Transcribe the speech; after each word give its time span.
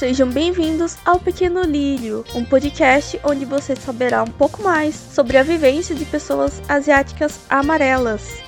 Sejam 0.00 0.30
bem-vindos 0.30 0.96
ao 1.06 1.20
Pequeno 1.20 1.60
Lírio, 1.60 2.24
um 2.34 2.42
podcast 2.42 3.20
onde 3.22 3.44
você 3.44 3.76
saberá 3.76 4.22
um 4.22 4.30
pouco 4.30 4.62
mais 4.62 4.94
sobre 4.94 5.36
a 5.36 5.42
vivência 5.42 5.94
de 5.94 6.06
pessoas 6.06 6.58
asiáticas 6.70 7.44
amarelas. 7.50 8.42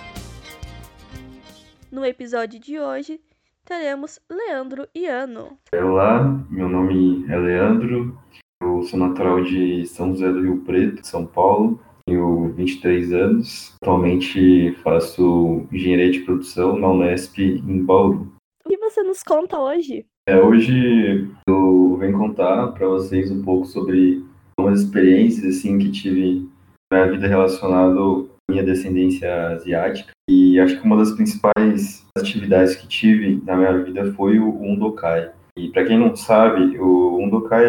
No 1.90 2.06
episódio 2.06 2.59
de 2.59 2.80
hoje, 2.80 3.20
teremos 3.66 4.18
Leandro 4.30 4.88
e 4.95 5.06
Ano. 5.06 5.59
Olá, 5.74 6.24
meu 6.48 6.70
nome 6.70 7.30
é 7.30 7.36
Leandro, 7.36 8.19
eu 8.62 8.82
sou 8.84 8.98
natural 8.98 9.45
de 9.45 9.84
São 9.84 10.12
José 10.12 10.32
do 10.32 10.41
Rio 10.41 10.62
Preto, 10.64 11.06
São 11.06 11.27
Paulo, 11.27 11.78
tenho 12.06 12.50
23 12.55 13.12
anos, 13.12 13.74
atualmente 13.82 14.73
faço 14.82 15.66
engenharia 15.70 16.12
de 16.12 16.20
produção 16.20 16.78
na 16.78 16.88
Unesp 16.88 17.38
em 17.41 17.84
Bauru. 17.84 18.32
O 18.64 18.70
que 18.70 18.78
você 18.78 19.02
nos 19.02 19.23
conta 19.23 19.59
hoje? 19.59 20.06
É, 20.28 20.38
hoje 20.38 21.28
eu 21.48 21.96
venho 21.96 22.16
contar 22.16 22.68
para 22.68 22.86
vocês 22.86 23.28
um 23.28 23.42
pouco 23.42 23.66
sobre 23.66 24.24
algumas 24.56 24.80
experiências 24.82 25.45
assim 25.45 25.80
que 25.80 25.90
tive 25.90 26.48
na 26.92 26.98
minha 27.00 27.12
vida 27.12 27.26
relacionada 27.26 27.98
à 27.98 28.24
minha 28.48 28.62
descendência 28.62 29.48
asiática 29.48 30.12
e 30.30 30.60
acho 30.60 30.80
que 30.80 30.86
uma 30.86 30.96
das 30.96 31.10
principais 31.10 32.06
atividades 32.16 32.76
que 32.76 32.86
tive 32.86 33.42
na 33.45 33.56
minha 33.56 33.76
vida 33.82 34.12
foi 34.12 34.38
o 34.38 34.62
Undokai. 34.62 35.32
E 35.58 35.70
para 35.70 35.84
quem 35.84 35.98
não 35.98 36.14
sabe, 36.14 36.78
o 36.78 37.18
Undokai 37.18 37.64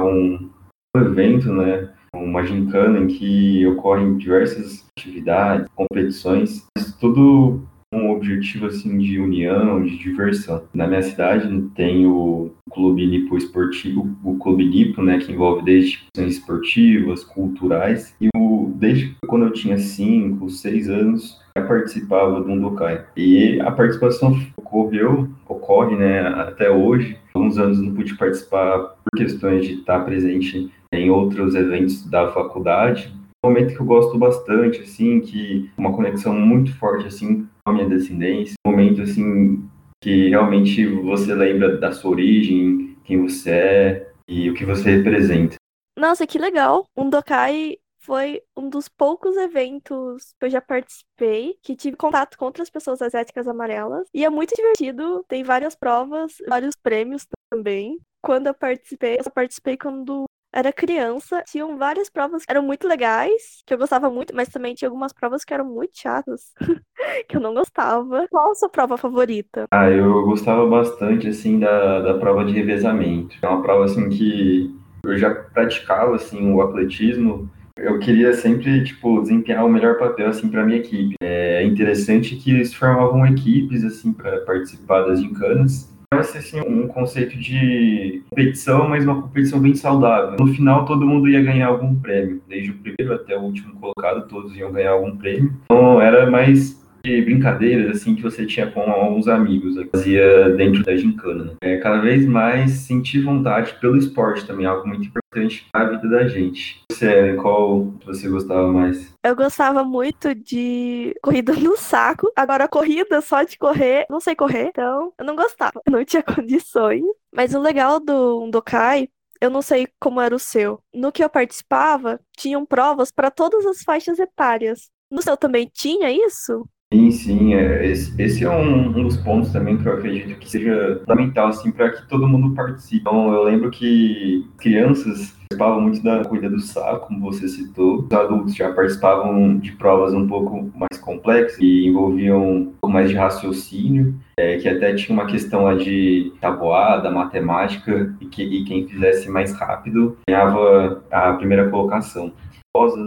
é 0.00 0.02
um 0.02 0.48
evento, 0.96 1.52
né, 1.52 1.92
uma 2.14 2.42
gincana 2.42 3.00
em 3.00 3.06
que 3.06 3.66
ocorrem 3.66 4.16
diversas 4.16 4.86
atividades, 4.98 5.68
competições, 5.74 6.66
tudo 6.98 7.60
um 7.96 8.10
objetivo 8.10 8.66
assim 8.66 8.98
de 8.98 9.18
união, 9.18 9.82
de 9.82 9.96
diversão. 9.96 10.62
Na 10.74 10.86
minha 10.86 11.02
cidade 11.02 11.48
tem 11.74 12.06
o 12.06 12.50
Clube 12.70 13.06
Nipo 13.06 13.36
Esportivo, 13.36 14.16
o 14.22 14.36
Clube 14.36 14.64
Nipo, 14.66 15.02
né, 15.02 15.18
que 15.18 15.32
envolve 15.32 15.64
desde 15.64 16.06
esportivas, 16.18 17.24
culturais, 17.24 18.14
e 18.20 18.28
o, 18.36 18.72
desde 18.76 19.16
quando 19.26 19.46
eu 19.46 19.52
tinha 19.52 19.78
5, 19.78 20.48
6 20.48 20.90
anos, 20.90 21.40
eu 21.56 21.66
participava 21.66 22.40
do 22.40 22.50
Undokai. 22.50 23.04
E 23.16 23.58
a 23.60 23.70
participação 23.70 24.38
ocorreu, 24.56 25.28
ocorre, 25.48 25.96
né, 25.96 26.20
até 26.20 26.70
hoje. 26.70 27.16
Alguns 27.34 27.58
anos 27.58 27.80
não 27.80 27.94
pude 27.94 28.14
participar 28.16 28.78
por 28.78 29.16
questões 29.16 29.66
de 29.66 29.74
estar 29.74 30.00
presente 30.00 30.70
em 30.92 31.10
outros 31.10 31.54
eventos 31.54 32.04
da 32.08 32.30
faculdade, 32.32 33.12
momento 33.46 33.74
que 33.74 33.80
eu 33.80 33.86
gosto 33.86 34.18
bastante, 34.18 34.80
assim, 34.80 35.20
que 35.20 35.70
uma 35.76 35.94
conexão 35.94 36.34
muito 36.34 36.76
forte, 36.78 37.06
assim, 37.06 37.48
com 37.64 37.70
a 37.70 37.72
minha 37.72 37.88
descendência, 37.88 38.54
um 38.66 38.70
momento, 38.70 39.02
assim, 39.02 39.68
que 40.02 40.28
realmente 40.28 40.86
você 40.86 41.34
lembra 41.34 41.78
da 41.78 41.92
sua 41.92 42.12
origem, 42.12 42.96
quem 43.04 43.22
você 43.22 43.50
é 43.50 44.12
e 44.28 44.50
o 44.50 44.54
que 44.54 44.64
você 44.64 44.96
representa. 44.96 45.56
Nossa, 45.98 46.26
que 46.26 46.38
legal! 46.38 46.86
Um 46.96 47.08
Dokai 47.08 47.78
foi 48.00 48.40
um 48.56 48.68
dos 48.68 48.88
poucos 48.88 49.36
eventos 49.36 50.32
que 50.38 50.46
eu 50.46 50.50
já 50.50 50.60
participei, 50.60 51.58
que 51.60 51.74
tive 51.74 51.96
contato 51.96 52.38
com 52.38 52.44
outras 52.44 52.70
pessoas 52.70 53.02
asiáticas 53.02 53.48
amarelas. 53.48 54.06
E 54.14 54.24
é 54.24 54.30
muito 54.30 54.54
divertido, 54.54 55.24
tem 55.26 55.42
várias 55.42 55.74
provas, 55.74 56.36
vários 56.46 56.76
prêmios 56.76 57.26
também. 57.50 57.98
Quando 58.22 58.46
eu 58.46 58.54
participei, 58.54 59.18
eu 59.18 59.24
só 59.24 59.30
participei 59.30 59.76
quando 59.76 60.24
era 60.56 60.72
criança, 60.72 61.42
tinham 61.46 61.76
várias 61.76 62.08
provas 62.08 62.46
que 62.46 62.50
eram 62.50 62.62
muito 62.62 62.88
legais, 62.88 63.62
que 63.66 63.74
eu 63.74 63.78
gostava 63.78 64.08
muito, 64.08 64.34
mas 64.34 64.48
também 64.48 64.74
tinha 64.74 64.88
algumas 64.88 65.12
provas 65.12 65.44
que 65.44 65.52
eram 65.52 65.66
muito 65.66 65.98
chatas, 65.98 66.54
que 67.28 67.36
eu 67.36 67.40
não 67.42 67.52
gostava. 67.52 68.26
Qual 68.30 68.52
a 68.52 68.54
sua 68.54 68.70
prova 68.70 68.96
favorita? 68.96 69.66
Ah, 69.70 69.90
eu 69.90 70.24
gostava 70.24 70.66
bastante, 70.66 71.28
assim, 71.28 71.58
da, 71.58 72.00
da 72.00 72.14
prova 72.14 72.42
de 72.42 72.54
revezamento. 72.54 73.36
É 73.42 73.46
uma 73.46 73.60
prova, 73.60 73.84
assim, 73.84 74.08
que 74.08 74.74
eu 75.04 75.18
já 75.18 75.34
praticava, 75.34 76.16
assim, 76.16 76.50
o 76.50 76.62
atletismo. 76.62 77.50
Eu 77.76 77.98
queria 77.98 78.32
sempre, 78.32 78.82
tipo, 78.82 79.20
desempenhar 79.20 79.62
o 79.62 79.68
melhor 79.68 79.98
papel, 79.98 80.28
assim, 80.28 80.48
para 80.48 80.64
minha 80.64 80.78
equipe. 80.78 81.16
É 81.20 81.62
interessante 81.64 82.34
que 82.34 82.50
eles 82.50 82.72
formavam 82.72 83.26
equipes, 83.26 83.84
assim, 83.84 84.10
para 84.10 84.40
participar 84.40 85.02
das 85.02 85.20
gincanas 85.20 85.94
vai 86.12 86.24
ser 86.24 86.38
assim, 86.38 86.60
um 86.60 86.86
conceito 86.88 87.36
de 87.38 88.22
competição, 88.30 88.88
mas 88.88 89.04
uma 89.04 89.22
competição 89.22 89.60
bem 89.60 89.74
saudável. 89.74 90.36
No 90.38 90.52
final, 90.54 90.84
todo 90.84 91.06
mundo 91.06 91.28
ia 91.28 91.42
ganhar 91.42 91.68
algum 91.68 91.94
prêmio, 91.94 92.40
desde 92.48 92.70
o 92.70 92.74
primeiro 92.74 93.14
até 93.14 93.36
o 93.36 93.42
último 93.42 93.74
colocado, 93.74 94.28
todos 94.28 94.56
iam 94.56 94.72
ganhar 94.72 94.92
algum 94.92 95.16
prêmio. 95.16 95.52
Então, 95.64 96.00
era 96.00 96.30
mais 96.30 96.85
de 97.06 97.22
brincadeiras 97.22 97.96
assim 97.96 98.16
que 98.16 98.22
você 98.22 98.44
tinha 98.44 98.68
com 98.70 98.80
alguns 98.80 99.28
amigos, 99.28 99.76
né? 99.76 99.86
fazia 99.92 100.50
dentro 100.50 100.82
da 100.82 100.96
gincana. 100.96 101.44
Né? 101.44 101.52
É, 101.62 101.76
cada 101.76 101.98
vez 101.98 102.26
mais 102.26 102.72
sentir 102.72 103.20
vontade 103.20 103.74
pelo 103.80 103.96
esporte 103.96 104.44
também, 104.44 104.66
algo 104.66 104.86
muito 104.88 105.06
importante 105.06 105.66
na 105.72 105.84
vida 105.84 106.08
da 106.08 106.26
gente. 106.26 106.82
Você, 106.90 107.34
qual 107.34 107.92
você 108.04 108.28
gostava 108.28 108.72
mais? 108.72 109.14
Eu 109.24 109.36
gostava 109.36 109.84
muito 109.84 110.34
de 110.34 111.14
corrida 111.22 111.52
no 111.54 111.76
saco. 111.76 112.30
Agora, 112.34 112.66
corrida 112.66 113.20
só 113.20 113.44
de 113.44 113.56
correr, 113.56 114.06
não 114.10 114.18
sei 114.18 114.34
correr, 114.34 114.68
então 114.68 115.12
eu 115.18 115.24
não 115.24 115.36
gostava. 115.36 115.80
Não 115.88 116.04
tinha 116.04 116.22
condições. 116.22 117.02
Mas 117.34 117.54
o 117.54 117.60
legal 117.60 118.00
do 118.00 118.50
Dokai 118.50 119.08
eu 119.40 119.50
não 119.50 119.60
sei 119.60 119.86
como 120.00 120.20
era 120.20 120.34
o 120.34 120.38
seu. 120.38 120.82
No 120.94 121.12
que 121.12 121.22
eu 121.22 121.28
participava, 121.28 122.18
tinham 122.36 122.64
provas 122.64 123.10
para 123.10 123.30
todas 123.30 123.66
as 123.66 123.82
faixas 123.82 124.18
etárias. 124.18 124.90
No 125.10 125.22
seu 125.22 125.36
também 125.36 125.70
tinha 125.72 126.10
isso? 126.10 126.66
Sim, 126.94 127.10
sim, 127.10 127.54
é, 127.54 127.84
esse, 127.84 128.22
esse 128.22 128.44
é 128.44 128.48
um, 128.48 128.90
um, 128.90 129.02
dos 129.02 129.16
pontos 129.16 129.50
também 129.50 129.76
que 129.76 129.88
eu 129.88 129.94
acredito 129.94 130.38
que 130.38 130.48
seja 130.48 131.00
fundamental, 131.00 131.48
assim, 131.48 131.72
para 131.72 131.90
que 131.90 132.06
todo 132.08 132.28
mundo 132.28 132.54
participe. 132.54 133.00
Então, 133.00 133.34
eu 133.34 133.42
lembro 133.42 133.72
que 133.72 134.48
crianças 134.56 135.34
participavam 135.48 135.80
muito 135.80 136.00
da 136.02 136.24
corrida 136.24 136.48
do 136.48 136.60
saco, 136.60 137.08
como 137.08 137.20
você 137.20 137.48
citou. 137.48 138.04
Os 138.04 138.12
adultos 138.12 138.54
já 138.54 138.72
participavam 138.72 139.58
de 139.58 139.72
provas 139.72 140.14
um 140.14 140.28
pouco 140.28 140.70
mais 140.76 141.00
complexas 141.00 141.58
e 141.58 141.86
envolviam 141.86 142.56
um 142.56 142.64
pouco 142.80 142.94
mais 142.94 143.10
de 143.10 143.16
raciocínio, 143.16 144.14
é, 144.38 144.56
que 144.58 144.68
até 144.68 144.94
tinha 144.94 145.12
uma 145.12 145.26
questão 145.26 145.64
lá 145.64 145.74
de 145.74 146.32
tabuada, 146.40 147.10
matemática, 147.10 148.14
e, 148.20 148.26
que, 148.26 148.44
e 148.44 148.64
quem 148.64 148.86
fizesse 148.86 149.28
mais 149.28 149.52
rápido 149.52 150.16
ganhava 150.28 151.02
a 151.10 151.32
primeira 151.32 151.68
colocação 151.68 152.32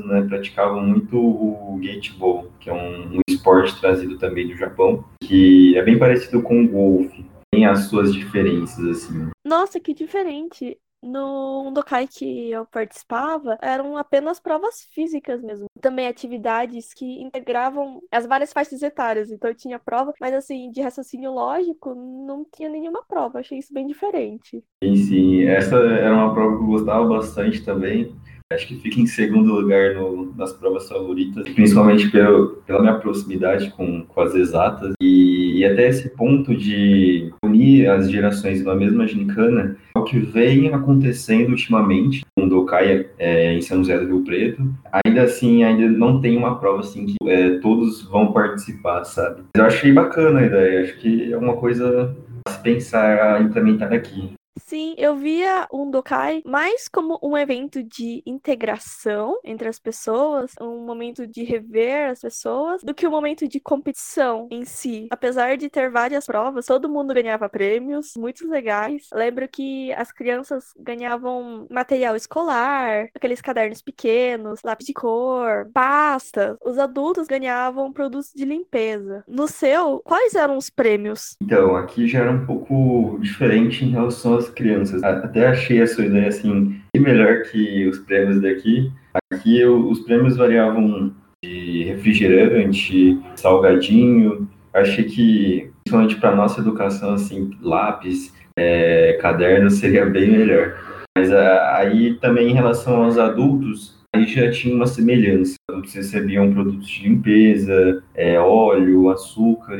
né, 0.05 0.21
praticavam 0.27 0.81
muito 0.81 1.17
o 1.17 1.79
gateball, 1.81 2.51
que 2.59 2.69
é 2.69 2.73
um, 2.73 3.17
um, 3.17 3.19
esporte 3.29 3.79
trazido 3.79 4.17
também 4.17 4.47
do 4.47 4.55
Japão, 4.55 5.03
que 5.23 5.77
é 5.77 5.83
bem 5.83 5.97
parecido 5.97 6.41
com 6.41 6.63
o 6.63 6.67
golfe. 6.67 7.25
Tem 7.51 7.65
as 7.65 7.85
suas 7.85 8.13
diferenças, 8.13 8.85
assim. 8.85 9.29
Nossa, 9.45 9.79
que 9.79 9.93
diferente! 9.93 10.77
No 11.01 11.69
Undokai 11.69 12.07
que 12.07 12.51
eu 12.51 12.65
participava, 12.65 13.57
eram 13.61 13.95
apenas 13.95 14.37
provas 14.39 14.85
físicas 14.91 15.41
mesmo. 15.41 15.65
Também 15.79 16.07
atividades 16.07 16.93
que 16.93 17.21
integravam 17.21 18.01
as 18.11 18.25
várias 18.25 18.51
faixas 18.51 18.81
etárias. 18.81 19.31
Então 19.31 19.49
eu 19.49 19.55
tinha 19.55 19.79
prova, 19.79 20.13
mas 20.19 20.33
assim, 20.33 20.69
de 20.71 20.81
raciocínio 20.81 21.31
lógico, 21.31 21.95
não 21.95 22.45
tinha 22.53 22.67
nenhuma 22.67 23.01
prova. 23.07 23.39
Achei 23.39 23.59
isso 23.59 23.73
bem 23.73 23.87
diferente. 23.87 24.61
Sim, 24.83 24.95
sim. 24.97 25.43
Essa 25.45 25.77
era 25.77 26.13
uma 26.13 26.33
prova 26.33 26.57
que 26.57 26.63
eu 26.63 26.67
gostava 26.67 27.07
bastante 27.07 27.63
também. 27.63 28.13
Acho 28.51 28.65
que 28.65 28.77
fica 28.77 28.99
em 28.99 29.05
segundo 29.05 29.53
lugar 29.53 29.93
no, 29.93 30.33
nas 30.35 30.51
provas 30.51 30.89
favoritas, 30.89 31.47
principalmente 31.49 32.09
pelo, 32.09 32.63
pela 32.65 32.81
minha 32.81 32.95
proximidade 32.95 33.69
com, 33.69 34.03
com 34.03 34.21
as 34.21 34.33
exatas. 34.33 34.95
E, 34.99 35.59
e, 35.59 35.65
até 35.65 35.87
esse 35.87 36.09
ponto 36.09 36.57
de 36.57 37.31
unir 37.45 37.87
as 37.87 38.09
gerações 38.09 38.63
na 38.63 38.73
mesma 38.73 39.05
gincana, 39.05 39.77
é 39.95 39.99
o 39.99 40.03
que 40.03 40.17
vem 40.17 40.73
acontecendo 40.73 41.51
ultimamente 41.51 42.25
no 42.35 42.49
Dokai 42.49 43.05
é, 43.19 43.53
em 43.53 43.61
São 43.61 43.83
José 43.83 43.99
do 43.99 44.07
Rio 44.07 44.23
Preto. 44.23 44.63
Ainda 45.05 45.21
assim, 45.21 45.63
ainda 45.63 45.87
não 45.87 46.19
tem 46.19 46.35
uma 46.35 46.59
prova 46.59 46.79
assim 46.79 47.05
que 47.05 47.17
é, 47.27 47.59
todos 47.59 48.01
vão 48.09 48.33
participar, 48.33 49.03
sabe? 49.03 49.43
Eu 49.55 49.63
achei 49.63 49.93
bacana 49.93 50.39
a 50.39 50.45
ideia, 50.47 50.81
acho 50.81 50.97
que 50.97 51.31
é 51.31 51.37
uma 51.37 51.55
coisa 51.55 52.17
a 52.47 52.51
se 52.51 52.63
pensar, 52.63 53.35
a 53.35 53.41
implementar 53.43 53.93
aqui. 53.93 54.38
Sim, 54.65 54.95
eu 54.97 55.15
via 55.15 55.67
o 55.71 55.83
Undokai 55.83 56.41
mais 56.45 56.87
como 56.87 57.19
um 57.23 57.37
evento 57.37 57.83
de 57.83 58.21
integração 58.25 59.39
entre 59.43 59.67
as 59.67 59.79
pessoas, 59.79 60.53
um 60.59 60.85
momento 60.85 61.25
de 61.25 61.43
rever 61.43 62.11
as 62.11 62.21
pessoas, 62.21 62.81
do 62.83 62.93
que 62.93 63.07
um 63.07 63.11
momento 63.11 63.47
de 63.47 63.59
competição 63.59 64.47
em 64.51 64.65
si. 64.65 65.07
Apesar 65.11 65.57
de 65.57 65.69
ter 65.69 65.89
várias 65.89 66.25
provas, 66.25 66.65
todo 66.65 66.89
mundo 66.89 67.13
ganhava 67.13 67.49
prêmios 67.49 68.13
muito 68.17 68.47
legais. 68.47 69.07
Lembro 69.13 69.47
que 69.47 69.91
as 69.93 70.11
crianças 70.11 70.65
ganhavam 70.77 71.67
material 71.69 72.15
escolar, 72.15 73.09
aqueles 73.15 73.41
cadernos 73.41 73.81
pequenos, 73.81 74.61
lápis 74.63 74.87
de 74.87 74.93
cor, 74.93 75.69
pasta. 75.73 76.57
Os 76.65 76.77
adultos 76.77 77.27
ganhavam 77.27 77.91
produtos 77.91 78.31
de 78.35 78.45
limpeza. 78.45 79.23
No 79.27 79.47
seu, 79.47 79.99
quais 80.03 80.35
eram 80.35 80.57
os 80.57 80.69
prêmios? 80.69 81.35
Então, 81.41 81.75
aqui 81.75 82.07
já 82.07 82.19
era 82.19 82.31
um 82.31 82.45
pouco 82.45 83.17
diferente 83.21 83.85
em 83.85 83.91
relação 83.91 84.35
às 84.35 84.48
crianças. 84.49 85.03
Até 85.03 85.47
achei 85.47 85.81
a 85.81 85.87
sua 85.87 86.05
ideia 86.05 86.27
assim, 86.27 86.79
melhor 86.97 87.43
que 87.43 87.87
os 87.87 87.99
prêmios 87.99 88.41
daqui. 88.41 88.91
Aqui 89.31 89.63
os 89.65 89.99
prêmios 90.01 90.37
variavam 90.37 91.13
de 91.43 91.83
refrigerante, 91.83 93.19
salgadinho. 93.35 94.47
Achei 94.73 95.05
que, 95.05 95.71
principalmente 95.83 96.15
para 96.17 96.35
nossa 96.35 96.61
educação, 96.61 97.13
assim, 97.13 97.51
lápis, 97.61 98.33
é, 98.57 99.17
caderno 99.21 99.69
seria 99.69 100.05
bem 100.05 100.29
melhor. 100.29 100.75
Mas 101.17 101.31
aí 101.31 102.15
também 102.15 102.49
em 102.49 102.53
relação 102.53 103.03
aos 103.03 103.17
adultos, 103.17 103.97
aí 104.15 104.25
já 104.25 104.51
tinha 104.51 104.75
uma 104.75 104.87
semelhança. 104.87 105.55
Adultos 105.69 105.93
recebiam 105.93 106.53
produtos 106.53 106.87
de 106.87 107.07
limpeza, 107.07 108.03
é, 108.13 108.39
óleo, 108.39 109.09
açúcar. 109.09 109.77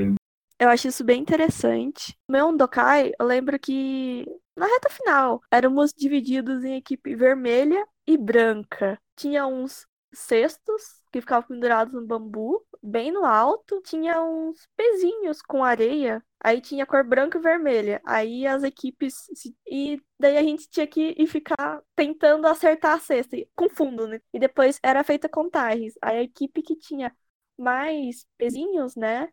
Eu 0.60 0.68
acho 0.68 0.90
isso 0.90 1.04
bem 1.06 1.22
interessante. 1.22 2.14
Meu 2.30 2.48
Undokai, 2.48 3.12
eu 3.18 3.26
lembro 3.26 3.58
que 3.58 4.26
na 4.60 4.68
reta 4.68 4.90
final 4.90 5.42
éramos 5.52 5.94
divididos 5.94 6.64
em 6.64 6.76
equipe 6.76 7.16
vermelha 7.16 7.86
e 8.06 8.18
branca. 8.18 9.00
Tinha 9.16 9.46
uns 9.48 9.88
cestos 10.14 11.02
que 11.12 11.22
ficavam 11.22 11.48
pendurados 11.48 11.94
no 11.94 12.06
bambu, 12.06 12.66
bem 12.82 13.12
no 13.12 13.26
alto. 13.26 13.82
Tinha 13.84 14.22
uns 14.22 14.68
pezinhos 14.76 15.42
com 15.42 15.64
areia. 15.64 16.24
Aí 16.42 16.62
tinha 16.62 16.86
cor 16.86 17.04
branca 17.04 17.38
e 17.38 17.42
vermelha. 17.42 18.02
Aí 18.06 18.46
as 18.48 18.64
equipes. 18.64 19.28
Se... 19.34 19.56
E 19.68 20.02
daí 20.20 20.38
a 20.38 20.44
gente 20.44 20.70
tinha 20.70 20.88
que 20.88 21.16
ir 21.18 21.28
ficar 21.28 21.82
tentando 21.96 22.48
acertar 22.48 22.96
a 22.98 23.00
cesta, 23.00 23.38
com 23.56 23.70
fundo, 23.70 24.08
né? 24.08 24.22
E 24.34 24.40
depois 24.40 24.80
era 24.84 25.04
feita 25.04 25.30
contagens. 25.30 25.94
Aí 26.02 26.18
a 26.20 26.24
equipe 26.24 26.62
que 26.62 26.76
tinha 26.76 27.16
mais 27.58 28.26
pezinhos, 28.38 28.96
né? 28.96 29.30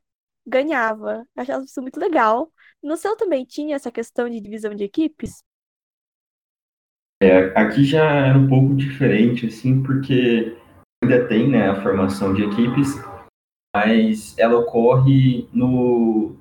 Ganhava. 0.46 1.26
Eu 1.34 1.42
achava 1.42 1.64
isso 1.64 1.82
muito 1.82 1.98
legal. 1.98 2.52
No 2.82 2.96
seu 2.96 3.16
também 3.16 3.44
tinha 3.44 3.76
essa 3.76 3.90
questão 3.90 4.28
de 4.28 4.40
divisão 4.40 4.74
de 4.74 4.84
equipes? 4.84 5.42
É, 7.22 7.58
aqui 7.58 7.84
já 7.84 8.04
era 8.04 8.38
um 8.38 8.48
pouco 8.48 8.74
diferente, 8.74 9.46
assim, 9.46 9.82
porque 9.82 10.56
ainda 11.02 11.26
tem 11.26 11.48
né, 11.48 11.70
a 11.70 11.82
formação 11.82 12.34
de 12.34 12.44
equipes, 12.44 12.94
mas 13.74 14.38
ela 14.38 14.58
ocorre 14.58 15.48
no, 15.52 16.36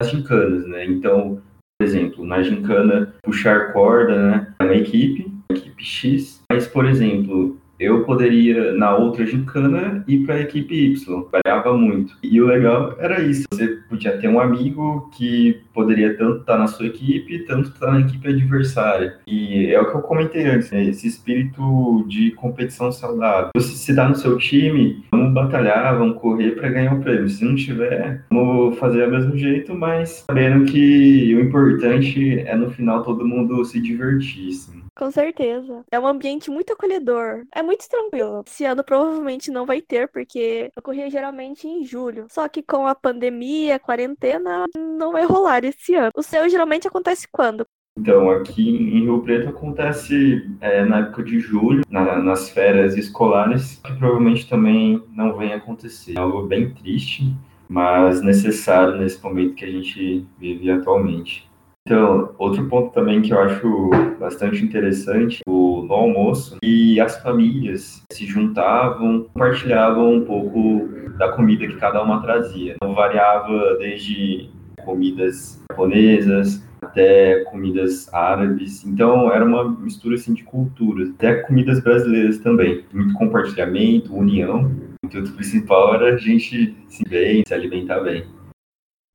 nas 0.00 0.10
gincanas, 0.10 0.66
né? 0.66 0.86
Então, 0.86 1.42
por 1.78 1.86
exemplo, 1.86 2.24
na 2.24 2.42
gincana, 2.42 3.14
puxar 3.22 3.72
corda, 3.72 4.30
né? 4.30 4.54
É 4.58 4.64
uma 4.64 4.74
equipe, 4.74 5.30
equipe 5.50 5.84
X, 5.84 6.42
mas, 6.50 6.66
por 6.66 6.86
exemplo, 6.86 7.60
eu 7.78 8.04
poderia, 8.04 8.72
na 8.72 8.96
outra 8.96 9.26
gincana, 9.26 10.04
ir 10.06 10.24
para 10.24 10.36
a 10.36 10.40
equipe 10.40 10.74
Y. 10.74 11.26
Variava 11.30 11.76
muito. 11.76 12.16
E 12.22 12.40
o 12.40 12.46
legal 12.46 12.94
era 12.98 13.20
isso. 13.22 13.44
Você 13.52 13.66
podia 13.88 14.16
ter 14.18 14.28
um 14.28 14.40
amigo 14.40 15.10
que 15.16 15.60
poderia 15.72 16.16
tanto 16.16 16.40
estar 16.40 16.58
na 16.58 16.66
sua 16.66 16.86
equipe, 16.86 17.40
tanto 17.40 17.70
estar 17.70 17.92
na 17.92 18.00
equipe 18.00 18.28
adversária. 18.28 19.18
E 19.26 19.66
é 19.66 19.80
o 19.80 19.90
que 19.90 19.96
eu 19.96 20.02
comentei 20.02 20.46
antes, 20.46 20.70
né? 20.70 20.84
esse 20.84 21.06
espírito 21.06 22.04
de 22.08 22.30
competição 22.32 22.92
saudável. 22.92 23.50
Se 23.58 23.76
você 23.76 23.92
está 23.92 24.08
no 24.08 24.14
seu 24.14 24.38
time, 24.38 25.04
vamos 25.10 25.32
batalhar, 25.32 25.96
vamos 25.98 26.20
correr 26.20 26.52
para 26.52 26.68
ganhar 26.68 26.94
o 26.94 27.00
prêmio. 27.00 27.28
Se 27.28 27.44
não 27.44 27.54
tiver, 27.54 28.24
vamos 28.30 28.78
fazer 28.78 29.04
do 29.06 29.10
mesmo 29.12 29.36
jeito, 29.36 29.74
mas 29.74 30.24
sabendo 30.28 30.64
que 30.64 31.34
o 31.34 31.40
importante 31.40 32.40
é 32.40 32.56
no 32.56 32.70
final 32.70 33.02
todo 33.02 33.26
mundo 33.26 33.64
se 33.64 33.80
divertir. 33.80 34.48
Assim. 34.48 34.83
Com 34.96 35.10
certeza. 35.10 35.84
É 35.90 35.98
um 35.98 36.06
ambiente 36.06 36.50
muito 36.50 36.72
acolhedor. 36.72 37.44
É 37.52 37.62
muito 37.62 37.88
tranquilo. 37.88 38.44
Esse 38.46 38.64
ano 38.64 38.84
provavelmente 38.84 39.50
não 39.50 39.66
vai 39.66 39.80
ter, 39.82 40.08
porque 40.08 40.70
ocorria 40.76 41.10
geralmente 41.10 41.66
em 41.66 41.84
julho. 41.84 42.26
Só 42.30 42.48
que 42.48 42.62
com 42.62 42.86
a 42.86 42.94
pandemia, 42.94 43.76
a 43.76 43.80
quarentena, 43.80 44.66
não 44.76 45.12
vai 45.12 45.24
rolar 45.24 45.64
esse 45.64 45.94
ano. 45.94 46.10
O 46.14 46.22
seu 46.22 46.48
geralmente 46.48 46.86
acontece 46.86 47.26
quando? 47.30 47.66
Então, 47.96 48.28
aqui 48.28 48.70
em 48.70 49.02
Rio 49.02 49.22
Preto 49.22 49.50
acontece 49.50 50.50
é, 50.60 50.84
na 50.84 50.98
época 50.98 51.22
de 51.22 51.38
julho, 51.38 51.84
na, 51.88 52.18
nas 52.18 52.50
férias 52.50 52.96
escolares, 52.96 53.80
que 53.84 53.92
provavelmente 53.94 54.48
também 54.48 55.00
não 55.12 55.36
vem 55.36 55.52
acontecer. 55.52 56.14
É 56.16 56.18
algo 56.18 56.42
bem 56.42 56.74
triste, 56.74 57.32
mas 57.68 58.20
necessário 58.20 58.96
nesse 58.96 59.22
momento 59.22 59.54
que 59.54 59.64
a 59.64 59.70
gente 59.70 60.26
vive 60.38 60.70
atualmente. 60.72 61.48
Então, 61.86 62.34
outro 62.38 62.66
ponto 62.66 62.94
também 62.94 63.20
que 63.20 63.30
eu 63.30 63.38
acho 63.38 63.90
bastante 64.18 64.64
interessante, 64.64 65.40
o, 65.46 65.82
no 65.82 65.92
almoço, 65.92 66.56
e 66.62 66.98
as 66.98 67.20
famílias 67.20 68.02
se 68.10 68.24
juntavam, 68.24 69.24
compartilhavam 69.34 70.14
um 70.14 70.24
pouco 70.24 70.88
da 71.18 71.32
comida 71.32 71.66
que 71.66 71.76
cada 71.76 72.02
uma 72.02 72.22
trazia. 72.22 72.76
Então, 72.76 72.94
variava 72.94 73.76
desde 73.78 74.48
comidas 74.82 75.62
japonesas 75.70 76.64
até 76.80 77.44
comidas 77.44 78.12
árabes. 78.14 78.84
Então, 78.84 79.30
era 79.30 79.44
uma 79.44 79.68
mistura 79.68 80.14
assim, 80.14 80.32
de 80.32 80.42
culturas, 80.42 81.10
até 81.10 81.42
comidas 81.42 81.80
brasileiras 81.80 82.38
também. 82.38 82.84
Muito 82.92 83.12
compartilhamento, 83.14 84.14
união. 84.14 84.70
O 85.02 85.06
intuito 85.06 85.32
principal 85.32 85.94
era 85.96 86.14
a 86.14 86.16
gente 86.16 86.74
se 86.88 87.06
bem, 87.06 87.42
se 87.46 87.52
alimentar 87.52 88.00
bem. 88.00 88.24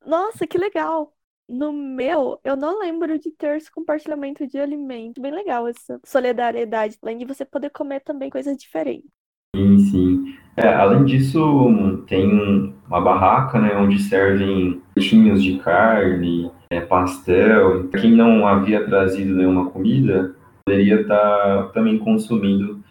Nossa, 0.05 0.45
que 0.45 0.57
legal! 0.57 1.13
No 1.49 1.73
meu, 1.73 2.39
eu 2.43 2.55
não 2.55 2.77
lembro 2.77 3.17
de 3.17 3.31
ter 3.31 3.57
esse 3.57 3.71
compartilhamento 3.71 4.45
de 4.45 4.59
alimento. 4.59 5.19
Bem 5.19 5.31
legal 5.31 5.67
essa 5.67 5.99
solidariedade, 6.05 6.95
além 7.01 7.17
de 7.17 7.25
você 7.25 7.43
poder 7.43 7.71
comer 7.71 8.01
também 8.01 8.29
coisas 8.29 8.55
diferentes. 8.55 9.09
Sim, 9.55 9.79
sim. 9.79 10.37
É, 10.55 10.67
além 10.67 11.05
disso, 11.05 12.05
tem 12.07 12.75
uma 12.87 13.01
barraca, 13.01 13.59
né, 13.59 13.75
onde 13.75 13.97
servem 13.97 14.79
peixinhos 14.93 15.41
de 15.41 15.57
carne, 15.57 16.51
é, 16.69 16.81
pastel. 16.81 17.89
Quem 17.89 18.11
não 18.11 18.47
havia 18.47 18.85
trazido 18.85 19.33
nenhuma 19.33 19.71
comida 19.71 20.35
poderia 20.63 21.01
estar 21.01 21.17
tá 21.17 21.69
também 21.73 21.97
consumindo. 21.97 22.83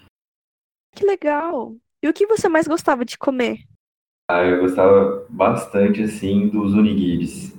Que 0.97 1.07
legal! 1.07 1.77
E 2.03 2.09
o 2.09 2.13
que 2.13 2.27
você 2.27 2.49
mais 2.49 2.67
gostava 2.67 3.05
de 3.05 3.17
comer? 3.17 3.61
Ah, 4.29 4.43
eu 4.43 4.61
gostava 4.61 5.25
bastante, 5.31 6.03
assim, 6.03 6.49
dos 6.49 6.75
onigiris 6.75 7.58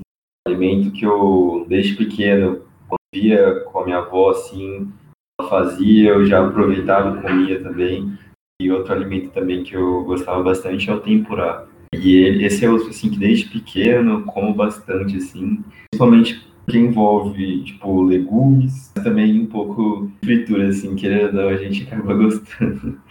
alimento 0.49 0.91
que 0.91 1.05
eu, 1.05 1.65
desde 1.67 1.95
pequeno, 1.95 2.63
quando 2.87 2.99
via 3.13 3.61
com 3.61 3.79
a 3.79 3.85
minha 3.85 3.97
avó, 3.99 4.31
assim, 4.31 4.91
ela 5.39 5.49
fazia, 5.49 6.09
eu 6.09 6.25
já 6.25 6.45
aproveitava 6.45 7.17
e 7.17 7.21
comia 7.21 7.63
também. 7.63 8.17
E 8.61 8.71
outro 8.71 8.93
alimento 8.93 9.31
também 9.31 9.63
que 9.63 9.73
eu 9.75 10.03
gostava 10.03 10.43
bastante 10.43 10.89
é 10.89 10.93
o 10.93 10.99
tempurá. 10.99 11.65
E 11.93 12.43
esse 12.43 12.65
é 12.65 12.69
outro, 12.69 12.89
assim, 12.89 13.09
que 13.09 13.17
desde 13.17 13.49
pequeno 13.49 14.25
como 14.25 14.53
bastante, 14.53 15.17
assim, 15.17 15.63
principalmente 15.89 16.47
que 16.69 16.77
envolve, 16.77 17.63
tipo, 17.63 18.03
legumes, 18.03 18.91
também 18.93 19.41
um 19.41 19.47
pouco 19.47 20.11
fritura, 20.23 20.67
assim, 20.67 20.95
querendo 20.95 21.39
ou 21.39 21.49
a 21.49 21.57
gente 21.57 21.83
acaba 21.83 22.13
gostando. 22.13 23.01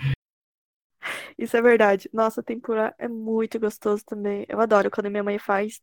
Isso 1.36 1.56
é 1.56 1.62
verdade. 1.62 2.08
Nossa, 2.12 2.42
tempura 2.42 2.94
é 2.98 3.08
muito 3.08 3.58
gostoso 3.58 4.04
também. 4.04 4.44
Eu 4.48 4.60
adoro 4.60 4.90
quando 4.90 5.10
minha 5.10 5.22
mãe 5.22 5.38
faz. 5.38 5.80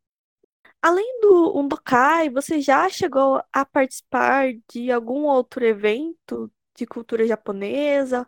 Além 0.82 1.20
do 1.22 1.58
Undokai, 1.58 2.30
você 2.30 2.62
já 2.62 2.88
chegou 2.90 3.42
a 3.52 3.66
participar 3.66 4.54
de 4.72 4.92
algum 4.92 5.24
outro 5.24 5.66
evento 5.66 6.52
de 6.76 6.86
cultura 6.86 7.26
japonesa? 7.26 8.28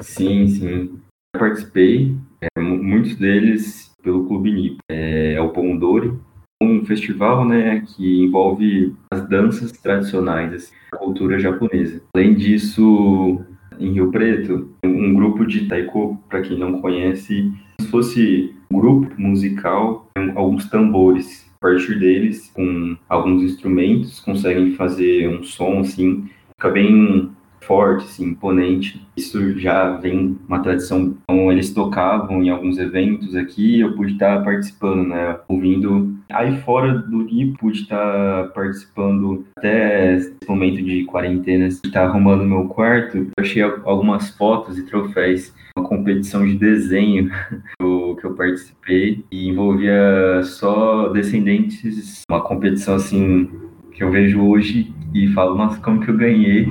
Sim, 0.00 0.48
sim. 0.48 1.00
Eu 1.34 1.40
participei, 1.40 2.16
é, 2.40 2.60
muitos 2.60 3.16
deles 3.16 3.92
pelo 4.02 4.26
Clube 4.26 4.52
Nipo. 4.52 4.78
É, 4.90 5.34
é 5.34 5.40
o 5.40 5.50
Pondori, 5.50 6.18
um 6.62 6.84
festival 6.84 7.44
né, 7.44 7.80
que 7.80 8.22
envolve 8.22 8.94
as 9.12 9.28
danças 9.28 9.72
tradicionais, 9.72 10.52
assim, 10.52 10.74
a 10.92 10.96
cultura 10.96 11.38
japonesa. 11.38 12.02
Além 12.14 12.34
disso, 12.34 13.40
em 13.78 13.92
Rio 13.92 14.10
Preto, 14.10 14.74
um 14.84 15.14
grupo 15.14 15.46
de 15.46 15.66
taiko, 15.66 16.22
para 16.28 16.42
quem 16.42 16.58
não 16.58 16.80
conhece, 16.80 17.52
se 17.80 17.86
fosse 17.88 18.54
grupo 18.72 19.12
musical, 19.18 20.08
alguns 20.34 20.68
tambores. 20.68 21.48
A 21.56 21.66
partir 21.66 21.98
deles, 21.98 22.50
com 22.54 22.96
alguns 23.06 23.42
instrumentos, 23.42 24.18
conseguem 24.20 24.74
fazer 24.74 25.28
um 25.28 25.42
som 25.42 25.80
assim, 25.80 26.30
fica 26.56 26.70
bem 26.70 27.30
forte, 27.60 28.04
assim, 28.04 28.24
imponente. 28.24 29.06
Isso 29.16 29.58
já 29.58 29.90
vem 29.96 30.38
uma 30.48 30.60
tradição. 30.60 31.16
Então, 31.22 31.52
eles 31.52 31.72
tocavam 31.72 32.42
em 32.42 32.50
alguns 32.50 32.78
eventos 32.78 33.36
aqui, 33.36 33.80
eu 33.80 33.94
pude 33.94 34.14
estar 34.14 34.42
participando, 34.42 35.06
né? 35.06 35.38
Ouvindo. 35.46 36.16
Aí 36.30 36.56
fora 36.62 36.98
do 36.98 37.24
Rio, 37.26 37.54
pude 37.58 37.82
estar 37.82 38.48
participando 38.54 39.44
até 39.56 40.16
esse 40.16 40.34
momento 40.48 40.82
de 40.82 41.04
quarentena, 41.04 41.66
estar 41.66 41.88
assim, 41.88 41.98
arrumando 41.98 42.44
meu 42.44 42.66
quarto. 42.66 43.18
Eu 43.18 43.30
achei 43.38 43.62
algumas 43.62 44.30
fotos 44.30 44.78
e 44.78 44.86
troféus. 44.86 45.52
Uma 45.76 45.86
competição 45.86 46.44
de 46.44 46.56
desenho 46.56 47.30
que 48.16 48.24
eu 48.24 48.34
participei 48.34 49.24
e 49.30 49.48
envolvia 49.48 50.42
só 50.42 51.08
descendentes. 51.08 52.22
Uma 52.28 52.40
competição 52.40 52.94
assim 52.94 53.50
que 53.92 54.02
eu 54.02 54.10
vejo 54.10 54.40
hoje 54.42 54.92
e 55.14 55.28
falo, 55.28 55.56
nossa, 55.56 55.80
como 55.80 56.00
que 56.00 56.10
eu 56.10 56.16
ganhei? 56.16 56.68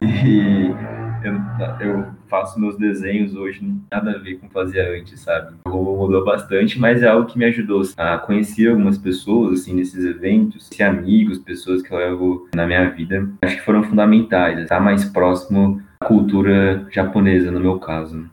se 0.00 0.74
eu, 1.22 1.34
eu, 1.80 2.06
faço 2.28 2.58
meus 2.60 2.76
desenhos 2.76 3.34
hoje, 3.36 3.62
não 3.62 3.70
tem 3.70 3.84
nada 3.92 4.12
a 4.12 4.18
ver 4.18 4.36
com 4.36 4.48
fazia 4.48 4.90
antes, 4.90 5.20
sabe? 5.20 5.54
Mudou 5.66 6.24
bastante, 6.24 6.78
mas 6.78 7.02
é 7.02 7.08
algo 7.08 7.26
que 7.26 7.38
me 7.38 7.44
ajudou 7.44 7.82
a 7.96 8.18
conhecer 8.18 8.68
algumas 8.68 8.98
pessoas, 8.98 9.60
assim, 9.60 9.74
nesses 9.74 10.04
eventos, 10.04 10.66
ser 10.66 10.82
amigos, 10.82 11.38
pessoas 11.38 11.82
que 11.82 11.92
eu 11.92 11.98
levo 11.98 12.48
na 12.54 12.66
minha 12.66 12.88
vida. 12.90 13.28
Acho 13.42 13.56
que 13.56 13.64
foram 13.64 13.84
fundamentais, 13.84 14.58
estar 14.58 14.80
mais 14.80 15.04
próximo 15.04 15.80
da 16.00 16.06
cultura 16.06 16.86
japonesa, 16.90 17.50
no 17.50 17.60
meu 17.60 17.78
caso. 17.78 18.28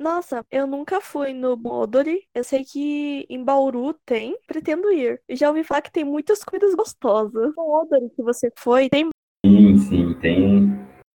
Nossa, 0.00 0.46
eu 0.50 0.66
nunca 0.66 1.00
fui 1.00 1.32
no 1.32 1.56
Modori. 1.56 2.22
Eu 2.32 2.44
sei 2.44 2.64
que 2.64 3.26
em 3.28 3.42
Bauru 3.42 3.92
tem, 4.06 4.38
pretendo 4.46 4.92
ir. 4.92 5.20
Eu 5.28 5.36
já 5.36 5.48
ouvi 5.48 5.64
falar 5.64 5.82
que 5.82 5.90
tem 5.90 6.04
muitas 6.04 6.44
comidas 6.44 6.74
gostosas. 6.74 7.52
No 7.56 7.66
Modori 7.66 8.08
que 8.14 8.22
você 8.22 8.50
foi, 8.56 8.88
tem. 8.88 9.08
Sim, 9.44 9.76
sim, 9.78 10.14
tem, 10.20 10.70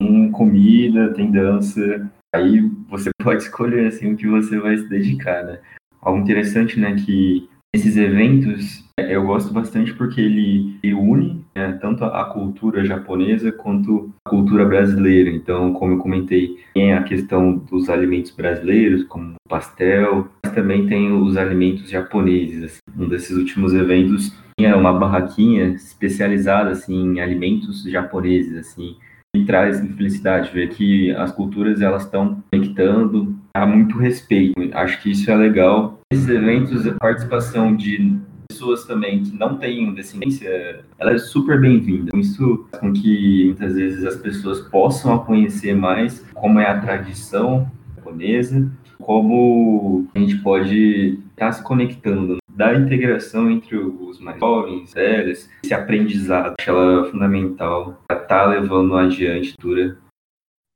tem 0.00 0.30
comida, 0.30 1.12
tem 1.12 1.30
dança. 1.32 2.08
Aí 2.32 2.60
você 2.88 3.10
pode 3.22 3.42
escolher 3.42 3.88
assim 3.88 4.12
o 4.12 4.16
que 4.16 4.28
você 4.28 4.58
vai 4.60 4.76
se 4.76 4.88
dedicar, 4.88 5.44
né? 5.44 5.60
Algo 6.00 6.20
interessante, 6.20 6.78
né, 6.78 6.94
que 6.94 7.50
esses 7.74 7.96
eventos 7.96 8.87
eu 9.00 9.24
gosto 9.24 9.52
bastante 9.52 9.92
porque 9.94 10.20
ele, 10.20 10.78
ele 10.82 10.94
une 10.94 11.44
né, 11.56 11.78
tanto 11.80 12.04
a 12.04 12.24
cultura 12.24 12.84
japonesa 12.84 13.52
quanto 13.52 14.12
a 14.24 14.30
cultura 14.30 14.64
brasileira. 14.64 15.30
Então, 15.30 15.72
como 15.72 15.94
eu 15.94 15.98
comentei, 15.98 16.56
tem 16.74 16.92
a 16.92 17.02
questão 17.02 17.56
dos 17.56 17.88
alimentos 17.88 18.30
brasileiros, 18.30 19.04
como 19.04 19.34
pastel, 19.48 20.28
mas 20.44 20.54
também 20.54 20.86
tem 20.86 21.12
os 21.12 21.36
alimentos 21.36 21.90
japoneses. 21.90 22.64
Assim. 22.64 23.02
Um 23.02 23.08
desses 23.08 23.36
últimos 23.36 23.74
eventos 23.74 24.32
tinha 24.58 24.76
uma 24.76 24.92
barraquinha 24.92 25.68
especializada 25.68 26.70
assim, 26.70 27.14
em 27.14 27.20
alimentos 27.20 27.82
japoneses, 27.84 28.56
assim, 28.56 28.96
e 29.36 29.44
traz 29.44 29.80
felicidade 29.80 30.50
ver 30.52 30.70
que 30.70 31.12
as 31.12 31.30
culturas 31.30 31.80
elas 31.80 32.04
estão 32.04 32.42
conectando, 32.50 33.36
há 33.54 33.66
muito 33.66 33.96
respeito. 33.98 34.58
Acho 34.72 35.00
que 35.02 35.10
isso 35.10 35.30
é 35.30 35.36
legal. 35.36 36.00
Esses 36.12 36.28
eventos, 36.28 36.86
a 36.86 36.94
participação 36.94 37.76
de 37.76 38.18
pessoas 38.58 38.84
também 38.84 39.22
que 39.22 39.36
não 39.36 39.56
têm 39.56 39.94
descendência, 39.94 40.80
ela 40.98 41.12
é 41.12 41.18
super 41.18 41.60
bem-vinda. 41.60 42.10
Isso 42.16 42.66
faz 42.72 42.80
com 42.80 42.92
que 42.92 43.44
muitas 43.46 43.76
vezes 43.76 44.04
as 44.04 44.16
pessoas 44.16 44.60
possam 44.62 45.16
conhecer 45.20 45.76
mais 45.76 46.26
como 46.34 46.58
é 46.58 46.66
a 46.66 46.80
tradição 46.80 47.70
japonesa, 47.94 48.68
como 48.98 50.08
a 50.12 50.18
gente 50.18 50.38
pode 50.38 51.20
estar 51.30 51.52
se 51.52 51.62
conectando 51.62 52.38
da 52.50 52.74
integração 52.74 53.48
entre 53.48 53.76
os 53.76 54.18
mais 54.18 54.40
jovens, 54.40 54.92
velhos, 54.92 55.48
esse 55.62 55.72
aprendizado, 55.72 56.54
ela 56.66 57.06
é 57.06 57.10
fundamental 57.12 58.02
para 58.08 58.16
tá 58.16 58.44
levando 58.44 58.96
adiante 58.96 59.50
a 59.50 59.62
cultura 59.62 59.98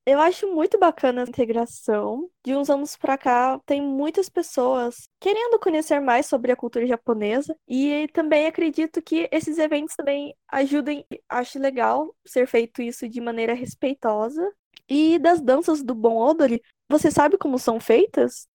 eu 0.05 0.21
acho 0.21 0.53
muito 0.53 0.79
bacana 0.79 1.23
a 1.23 1.29
integração. 1.29 2.29
De 2.45 2.55
uns 2.55 2.69
anos 2.69 2.97
pra 2.97 3.17
cá, 3.17 3.59
tem 3.65 3.81
muitas 3.81 4.29
pessoas 4.29 5.09
querendo 5.21 5.59
conhecer 5.59 6.01
mais 6.01 6.27
sobre 6.27 6.51
a 6.51 6.57
cultura 6.57 6.87
japonesa. 6.87 7.57
E 7.69 8.09
também 8.13 8.47
acredito 8.47 9.01
que 9.01 9.29
esses 9.31 9.59
eventos 9.59 9.95
também 9.95 10.35
ajudem. 10.49 11.05
Acho 11.29 11.59
legal 11.59 12.15
ser 12.27 12.47
feito 12.47 12.83
isso 12.83 13.09
de 13.09 13.21
maneira 13.21 13.55
respeitosa. 13.55 14.53
E 14.89 15.19
das 15.19 15.41
danças 15.41 15.83
do 15.83 15.95
Bon 15.95 16.17
Odori, 16.17 16.61
você 16.91 17.11
sabe 17.11 17.39
como 17.39 17.59
são 17.59 17.79
feitas? 17.79 18.49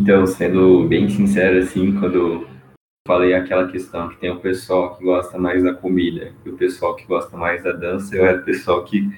Então, 0.00 0.26
sendo 0.26 0.88
bem 0.88 1.08
sincero, 1.08 1.58
assim, 1.58 1.98
quando 2.00 2.48
falei 3.06 3.34
aquela 3.34 3.70
questão 3.70 4.08
que 4.08 4.16
tem 4.16 4.30
o 4.30 4.40
pessoal 4.40 4.96
que 4.96 5.04
gosta 5.04 5.38
mais 5.38 5.62
da 5.62 5.74
comida 5.74 6.34
e 6.44 6.48
o 6.48 6.56
pessoal 6.56 6.96
que 6.96 7.04
gosta 7.06 7.36
mais 7.36 7.62
da 7.62 7.72
dança, 7.72 8.16
eu 8.16 8.24
era 8.24 8.40
o 8.40 8.44
pessoal 8.44 8.82
que 8.84 9.08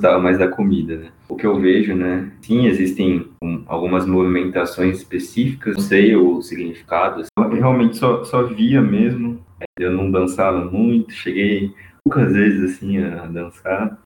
gostava 0.00 0.20
mais 0.20 0.38
da 0.38 0.48
comida, 0.48 0.96
né? 0.96 1.12
O 1.28 1.36
que 1.36 1.46
eu 1.46 1.58
vejo, 1.58 1.94
né? 1.94 2.32
Sim, 2.42 2.66
existem 2.66 3.28
um, 3.42 3.64
algumas 3.66 4.06
movimentações 4.06 4.98
específicas, 4.98 5.74
não 5.74 5.82
sei 5.82 6.16
o 6.16 6.42
significado. 6.42 7.20
Assim. 7.20 7.28
Eu 7.36 7.50
realmente 7.50 7.96
só, 7.96 8.24
só 8.24 8.42
via 8.44 8.82
mesmo. 8.82 9.44
Eu 9.78 9.92
não 9.92 10.10
dançava 10.10 10.64
muito, 10.64 11.12
cheguei 11.12 11.74
poucas 12.04 12.32
vezes 12.32 12.74
assim 12.74 12.98
a 12.98 13.26
dançar. 13.26 14.00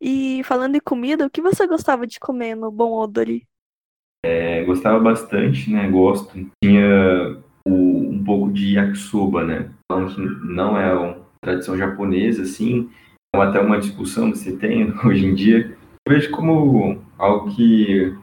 E 0.00 0.42
falando 0.44 0.76
em 0.76 0.80
comida, 0.80 1.26
o 1.26 1.30
que 1.30 1.40
você 1.40 1.66
gostava 1.66 2.06
de 2.06 2.18
comer 2.18 2.54
no 2.54 2.70
Bom 2.70 2.92
Odori? 2.92 3.46
É, 4.24 4.64
gostava 4.64 4.98
bastante, 4.98 5.70
né? 5.70 5.88
Gosto. 5.88 6.32
Tinha 6.62 7.38
o, 7.66 8.10
um 8.10 8.24
pouco 8.24 8.52
de 8.52 8.74
yakisoba, 8.74 9.44
né? 9.44 9.70
Falando 9.90 10.14
que 10.14 10.20
não 10.46 10.76
é 10.76 10.92
uma 10.92 11.26
tradição 11.40 11.76
japonesa, 11.76 12.42
assim, 12.42 12.90
até 13.40 13.60
uma 13.60 13.78
discussão 13.78 14.30
que 14.30 14.38
se 14.38 14.56
tem 14.56 14.92
hoje 15.04 15.26
em 15.26 15.34
dia, 15.34 15.76
eu 16.06 16.12
vejo 16.12 16.30
como 16.30 17.02
algo 17.18 17.54
que 17.54 18.14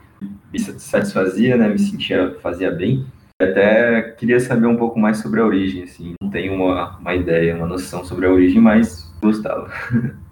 me 0.52 0.60
satisfazia, 0.60 1.58
né? 1.58 1.68
Me 1.68 1.80
sentia, 1.80 2.38
fazia 2.42 2.72
bem. 2.72 3.06
Até 3.42 4.02
queria 4.14 4.40
saber 4.40 4.68
um 4.68 4.78
pouco 4.78 5.00
mais 5.00 5.18
sobre 5.18 5.42
a 5.42 5.46
origem, 5.46 5.84
assim. 5.84 6.14
Não 6.22 6.30
tenho 6.30 6.54
uma, 6.54 6.98
uma 6.98 7.16
ideia, 7.16 7.56
uma 7.56 7.68
noção 7.68 8.06
sobre 8.06 8.26
a 8.26 8.32
origem, 8.32 8.62
mas 8.62 9.12
gostava. 9.22 9.70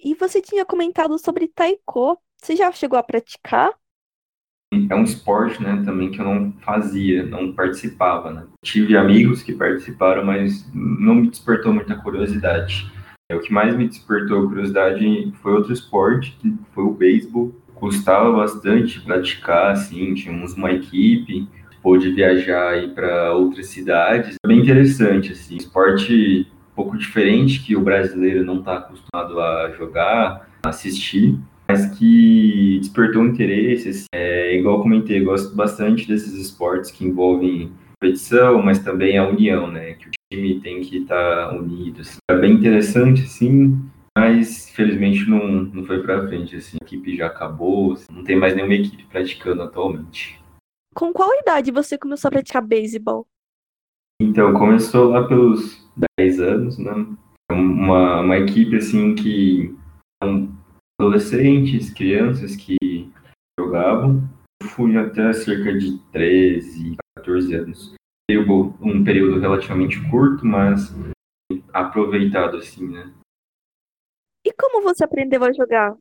E 0.00 0.14
você 0.14 0.40
tinha 0.40 0.64
comentado 0.64 1.18
sobre 1.18 1.48
taiko. 1.48 2.16
Você 2.40 2.54
já 2.54 2.70
chegou 2.70 2.96
a 2.96 3.02
praticar? 3.02 3.72
É 4.88 4.94
um 4.94 5.02
esporte, 5.02 5.62
né, 5.62 5.82
também 5.84 6.10
que 6.10 6.20
eu 6.20 6.24
não 6.24 6.52
fazia, 6.60 7.24
não 7.24 7.52
participava, 7.52 8.30
né? 8.30 8.46
Tive 8.62 8.96
amigos 8.96 9.42
que 9.42 9.54
participaram, 9.54 10.24
mas 10.24 10.70
não 10.72 11.16
me 11.16 11.30
despertou 11.30 11.72
muita 11.72 11.96
curiosidade. 11.96 12.86
É, 13.30 13.36
o 13.36 13.40
que 13.40 13.52
mais 13.52 13.76
me 13.76 13.86
despertou 13.86 14.48
curiosidade 14.48 15.32
foi 15.42 15.52
outro 15.52 15.70
esporte, 15.70 16.34
que 16.40 16.54
foi 16.72 16.84
o 16.84 16.92
beisebol. 16.92 17.54
Gostava 17.74 18.32
bastante 18.32 19.00
praticar, 19.02 19.72
assim, 19.72 20.14
tínhamos 20.14 20.54
uma 20.54 20.72
equipe, 20.72 21.46
pôde 21.82 22.10
viajar 22.10 22.88
para 22.94 23.34
outras 23.34 23.66
cidades. 23.66 24.36
É 24.42 24.48
bem 24.48 24.60
interessante, 24.60 25.32
assim, 25.32 25.56
esporte 25.56 26.46
um 26.72 26.74
pouco 26.74 26.96
diferente 26.96 27.62
que 27.62 27.76
o 27.76 27.80
brasileiro 27.80 28.44
não 28.44 28.60
está 28.60 28.78
acostumado 28.78 29.38
a 29.38 29.72
jogar, 29.76 30.48
assistir, 30.64 31.38
mas 31.68 31.86
que 31.98 32.78
despertou 32.80 33.26
interesse. 33.26 33.90
Assim. 33.90 34.06
É, 34.14 34.56
igual 34.56 34.80
comentei, 34.80 35.22
gosto 35.22 35.54
bastante 35.54 36.08
desses 36.08 36.32
esportes 36.32 36.90
que 36.90 37.04
envolvem 37.04 37.72
competição, 38.00 38.62
mas 38.62 38.78
também 38.78 39.18
a 39.18 39.28
união, 39.28 39.70
né? 39.70 39.92
Que 39.94 40.17
time 40.32 40.60
tem 40.60 40.80
que 40.80 40.98
estar 40.98 41.48
tá 41.48 41.56
unido. 41.56 42.00
Assim. 42.00 42.18
É 42.30 42.36
bem 42.36 42.52
interessante, 42.52 43.22
sim, 43.26 43.78
mas 44.16 44.70
felizmente 44.70 45.28
não, 45.28 45.46
não 45.46 45.84
foi 45.84 46.02
para 46.02 46.26
frente. 46.26 46.56
Assim. 46.56 46.76
A 46.80 46.84
equipe 46.84 47.16
já 47.16 47.26
acabou, 47.26 47.92
assim, 47.92 48.06
não 48.12 48.24
tem 48.24 48.36
mais 48.36 48.54
nenhuma 48.54 48.74
equipe 48.74 49.04
praticando 49.04 49.62
atualmente. 49.62 50.40
Com 50.94 51.12
qual 51.12 51.30
idade 51.40 51.70
você 51.70 51.96
começou 51.96 52.28
a 52.28 52.32
praticar 52.32 52.62
beisebol? 52.62 53.26
Então, 54.20 54.52
começou 54.52 55.10
lá 55.10 55.26
pelos 55.26 55.86
10 56.18 56.40
anos, 56.40 56.78
né? 56.78 56.92
Uma, 57.50 58.20
uma 58.20 58.36
equipe 58.36 58.76
assim 58.76 59.14
que 59.14 59.74
são 60.22 60.52
adolescentes, 61.00 61.92
crianças 61.94 62.56
que 62.56 62.76
jogavam. 63.58 64.28
Eu 64.60 64.68
fui 64.68 64.96
até 64.96 65.32
cerca 65.32 65.78
de 65.78 65.98
13, 66.10 66.96
14 67.16 67.54
anos 67.54 67.97
um 68.30 69.02
período 69.02 69.40
relativamente 69.40 69.98
curto, 70.10 70.44
mas 70.44 70.94
aproveitado 71.72 72.58
assim, 72.58 72.86
né? 72.86 73.10
E 74.46 74.52
como 74.52 74.82
você 74.82 75.04
aprendeu 75.04 75.42
a 75.44 75.52
jogar? 75.52 75.96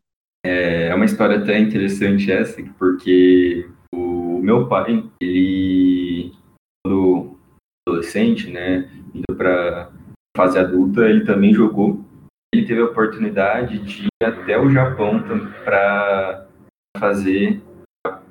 É, 0.46 0.88
é 0.88 0.96
uma 0.96 1.06
história 1.06 1.38
até 1.38 1.58
interessante 1.58 2.32
essa, 2.32 2.62
porque 2.78 3.70
o 3.94 4.40
meu 4.42 4.68
pai, 4.68 5.10
ele 5.22 6.34
quando 6.86 7.38
adolescente, 7.88 8.50
né, 8.50 8.90
indo 9.14 9.36
para 9.36 9.92
fase 10.36 10.60
adulta, 10.60 11.08
ele 11.08 11.26
também 11.26 11.54
jogou. 11.54 12.06
Ele 12.54 12.66
teve 12.66 12.82
a 12.82 12.86
oportunidade 12.86 13.80
de 13.80 14.06
ir 14.06 14.26
até 14.26 14.58
o 14.58 14.70
Japão 14.70 15.22
para 15.64 16.48
fazer 16.98 17.62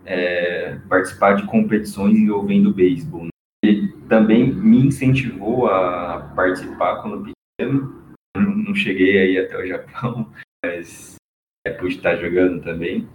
é, 0.04 0.78
participar 0.88 1.34
de 1.34 1.46
competições 1.46 2.16
envolvendo 2.16 2.72
beisebol. 2.72 3.24
Né? 3.24 3.30
Também 4.08 4.52
me 4.52 4.86
incentivou 4.86 5.68
a 5.68 6.32
participar 6.36 7.02
quando 7.02 7.32
pequeno. 7.58 8.02
Não 8.36 8.74
cheguei 8.74 9.18
aí 9.18 9.38
até 9.38 9.56
o 9.56 9.66
Japão, 9.66 10.30
mas 10.64 11.16
é, 11.66 11.72
pude 11.72 11.96
estar 11.96 12.16
jogando 12.16 12.62
também. 12.62 13.08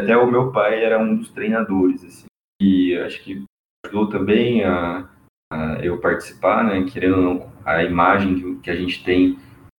Até 0.00 0.16
o 0.16 0.30
meu 0.30 0.52
pai 0.52 0.84
era 0.84 0.98
um 0.98 1.16
dos 1.16 1.30
treinadores, 1.30 2.04
assim, 2.04 2.26
e 2.62 2.96
acho 2.98 3.22
que 3.22 3.44
ajudou 3.84 4.08
também 4.08 4.64
a, 4.64 5.08
a, 5.52 5.84
eu 5.84 6.00
participar, 6.00 6.64
né? 6.64 6.84
Querendo 6.84 7.16
ou 7.16 7.22
não, 7.22 7.52
a 7.64 7.82
imagem 7.82 8.60
que, 8.60 8.70
a 8.70 8.76
gente 8.76 9.02
tem 9.04 9.38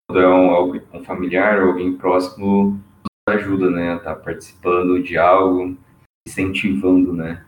quando 0.08 0.20
é 0.20 0.28
um, 0.28 0.98
um 0.98 1.04
familiar 1.04 1.62
ou 1.62 1.68
alguém 1.68 1.96
próximo 1.96 2.82
ajuda, 3.28 3.70
né? 3.70 3.92
A 3.92 3.96
estar 3.96 4.14
tá 4.16 4.20
participando 4.20 5.02
de 5.02 5.16
algo, 5.16 5.76
incentivando, 6.26 7.12
né? 7.12 7.44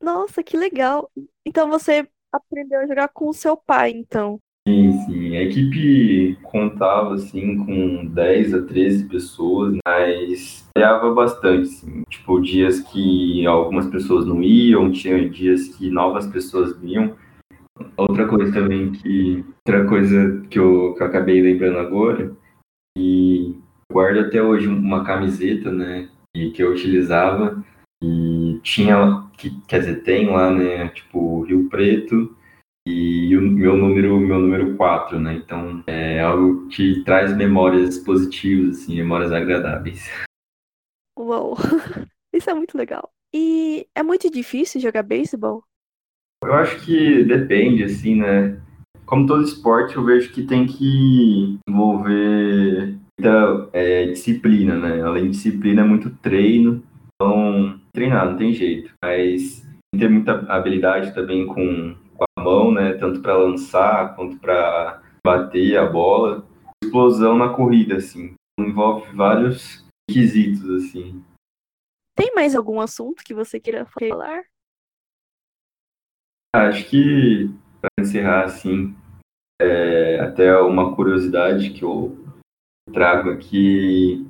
Nossa, 0.00 0.42
que 0.42 0.56
legal. 0.56 1.10
Então 1.46 1.68
você 1.68 2.08
aprendeu 2.32 2.80
a 2.80 2.86
jogar 2.86 3.08
com 3.08 3.28
o 3.28 3.34
seu 3.34 3.56
pai, 3.56 3.90
então. 3.90 4.38
Sim, 4.68 4.92
sim. 5.06 5.36
A 5.36 5.42
equipe 5.42 6.36
contava, 6.42 7.14
assim, 7.14 7.56
com 7.64 8.06
10 8.06 8.54
a 8.54 8.62
13 8.62 9.08
pessoas, 9.08 9.76
mas 9.86 10.68
variava 10.76 11.12
bastante, 11.14 11.68
assim. 11.68 12.02
Tipo, 12.08 12.38
dias 12.40 12.80
que 12.80 13.46
algumas 13.46 13.86
pessoas 13.86 14.26
não 14.26 14.42
iam, 14.42 14.92
tinha 14.92 15.28
dias 15.28 15.68
que 15.68 15.90
novas 15.90 16.26
pessoas 16.26 16.78
vinham. 16.78 17.16
Outra 17.96 18.28
coisa 18.28 18.52
também 18.52 18.92
que... 18.92 19.42
Outra 19.66 19.86
coisa 19.86 20.42
que 20.50 20.58
eu, 20.58 20.94
que 20.94 21.02
eu 21.02 21.06
acabei 21.06 21.40
lembrando 21.40 21.78
agora, 21.78 22.36
e 22.96 23.54
guardo 23.90 24.20
até 24.20 24.42
hoje 24.42 24.68
uma 24.68 25.02
camiseta, 25.02 25.70
né, 25.70 26.10
que 26.34 26.62
eu 26.62 26.72
utilizava, 26.72 27.64
e 27.76 27.77
que 28.58 28.62
tinha, 28.62 29.28
que, 29.36 29.60
quer 29.66 29.80
dizer, 29.80 30.02
tem 30.02 30.28
lá, 30.28 30.50
né, 30.50 30.88
tipo, 30.88 31.42
Rio 31.42 31.68
Preto 31.68 32.36
e 32.86 33.36
o 33.36 33.42
meu 33.42 33.76
número, 33.76 34.18
meu 34.18 34.38
número 34.38 34.76
4, 34.76 35.20
né? 35.20 35.34
Então 35.34 35.82
é 35.86 36.20
algo 36.20 36.68
que 36.68 37.02
traz 37.04 37.36
memórias 37.36 37.98
positivas, 37.98 38.78
assim, 38.78 38.96
memórias 38.96 39.32
agradáveis. 39.32 40.08
Uou, 41.18 41.56
isso 42.32 42.48
é 42.48 42.54
muito 42.54 42.76
legal. 42.76 43.10
E 43.34 43.86
é 43.94 44.02
muito 44.02 44.30
difícil 44.30 44.80
jogar 44.80 45.02
beisebol? 45.02 45.62
Eu 46.42 46.54
acho 46.54 46.84
que 46.84 47.24
depende, 47.24 47.84
assim, 47.84 48.16
né? 48.16 48.58
Como 49.04 49.26
todo 49.26 49.42
esporte, 49.42 49.96
eu 49.96 50.04
vejo 50.04 50.32
que 50.32 50.46
tem 50.46 50.66
que 50.66 51.58
envolver 51.68 52.96
muita 53.18 53.68
é, 53.72 54.06
disciplina, 54.06 54.78
né? 54.78 55.02
Além 55.02 55.24
de 55.24 55.30
disciplina, 55.30 55.82
é 55.82 55.84
muito 55.84 56.10
treino. 56.22 56.82
Então, 57.14 57.80
treinar, 57.98 58.30
não 58.30 58.36
tem 58.36 58.52
jeito. 58.52 58.94
Mas 59.02 59.66
ter 59.98 60.08
muita 60.08 60.32
habilidade 60.52 61.12
também 61.12 61.44
com, 61.46 61.96
com 62.14 62.24
a 62.36 62.42
mão, 62.42 62.70
né? 62.70 62.94
Tanto 62.94 63.20
para 63.20 63.36
lançar 63.36 64.14
quanto 64.14 64.38
para 64.38 65.02
bater 65.26 65.76
a 65.76 65.86
bola. 65.86 66.46
Explosão 66.82 67.36
na 67.36 67.52
corrida, 67.52 67.96
assim. 67.96 68.34
Envolve 68.58 69.10
vários 69.14 69.84
requisitos, 70.08 70.70
assim. 70.70 71.24
Tem 72.14 72.32
mais 72.34 72.54
algum 72.54 72.80
assunto 72.80 73.24
que 73.24 73.34
você 73.34 73.58
queira 73.58 73.84
falar? 73.86 74.44
Acho 76.54 76.88
que, 76.88 77.50
para 77.80 77.90
encerrar, 78.00 78.44
assim, 78.44 78.96
é, 79.60 80.18
até 80.20 80.56
uma 80.60 80.94
curiosidade 80.96 81.70
que 81.70 81.84
eu 81.84 82.16
trago 82.92 83.30
aqui, 83.30 84.26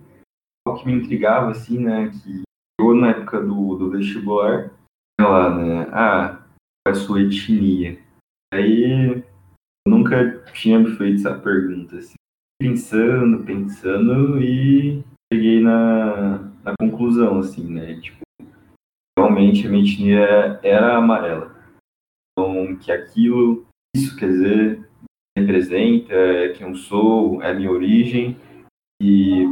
o 0.66 0.74
que 0.74 0.86
me 0.86 0.92
intrigava, 0.92 1.52
assim, 1.52 1.78
né, 1.78 2.10
que 2.10 2.42
eu, 2.78 2.94
na 2.94 3.10
época 3.10 3.40
do, 3.40 3.76
do 3.76 3.90
vestibular, 3.90 4.70
lá, 5.20 5.54
né, 5.54 5.88
ah, 5.92 6.42
qual 6.86 6.88
é 6.88 6.90
a 6.90 6.94
sua 6.94 7.22
etnia? 7.22 7.98
Aí, 8.52 9.22
eu 9.86 9.90
nunca 9.90 10.38
tinha 10.52 10.78
me 10.78 10.96
feito 10.96 11.16
essa 11.16 11.38
pergunta, 11.38 11.98
assim, 11.98 12.14
pensando, 12.60 13.44
pensando 13.44 14.40
e 14.42 15.04
cheguei 15.32 15.60
na, 15.60 16.38
na 16.62 16.74
conclusão, 16.80 17.40
assim, 17.40 17.66
né, 17.72 18.00
tipo, 18.00 18.22
realmente 19.18 19.66
a 19.66 19.70
minha 19.70 19.84
etnia 19.84 20.60
era 20.62 20.96
amarela. 20.96 21.54
Então, 22.32 22.76
que 22.76 22.92
aquilo, 22.92 23.66
isso 23.94 24.16
quer 24.16 24.28
dizer, 24.28 24.88
representa, 25.36 26.14
é 26.14 26.52
quem 26.52 26.68
eu 26.68 26.74
sou, 26.74 27.42
é 27.42 27.50
a 27.50 27.54
minha 27.54 27.70
origem 27.70 28.36
e 29.02 29.44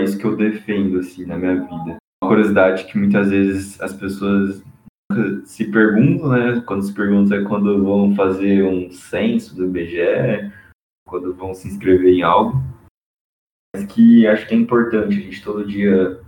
é 0.00 0.04
isso 0.04 0.18
que 0.18 0.24
eu 0.24 0.36
defendo 0.36 0.98
assim 0.98 1.24
na 1.26 1.36
minha 1.36 1.56
vida. 1.60 1.99
Curiosidade 2.22 2.84
que 2.86 2.98
muitas 2.98 3.30
vezes 3.30 3.80
as 3.80 3.92
pessoas 3.94 4.62
se 5.44 5.70
perguntam, 5.70 6.28
né? 6.28 6.60
Quando 6.66 6.82
se 6.82 6.94
perguntam 6.94 7.38
é 7.38 7.44
quando 7.44 7.82
vão 7.82 8.14
fazer 8.14 8.62
um 8.62 8.90
censo 8.90 9.56
do 9.56 9.66
IBGE, 9.66 10.52
quando 11.08 11.34
vão 11.34 11.54
se 11.54 11.68
inscrever 11.68 12.14
em 12.14 12.22
algo. 12.22 12.58
Mas 13.74 13.86
que 13.86 14.26
acho 14.26 14.46
que 14.46 14.54
é 14.54 14.58
importante 14.58 15.16
a 15.16 15.20
gente 15.20 15.42
todo 15.42 15.66
dia 15.66 16.20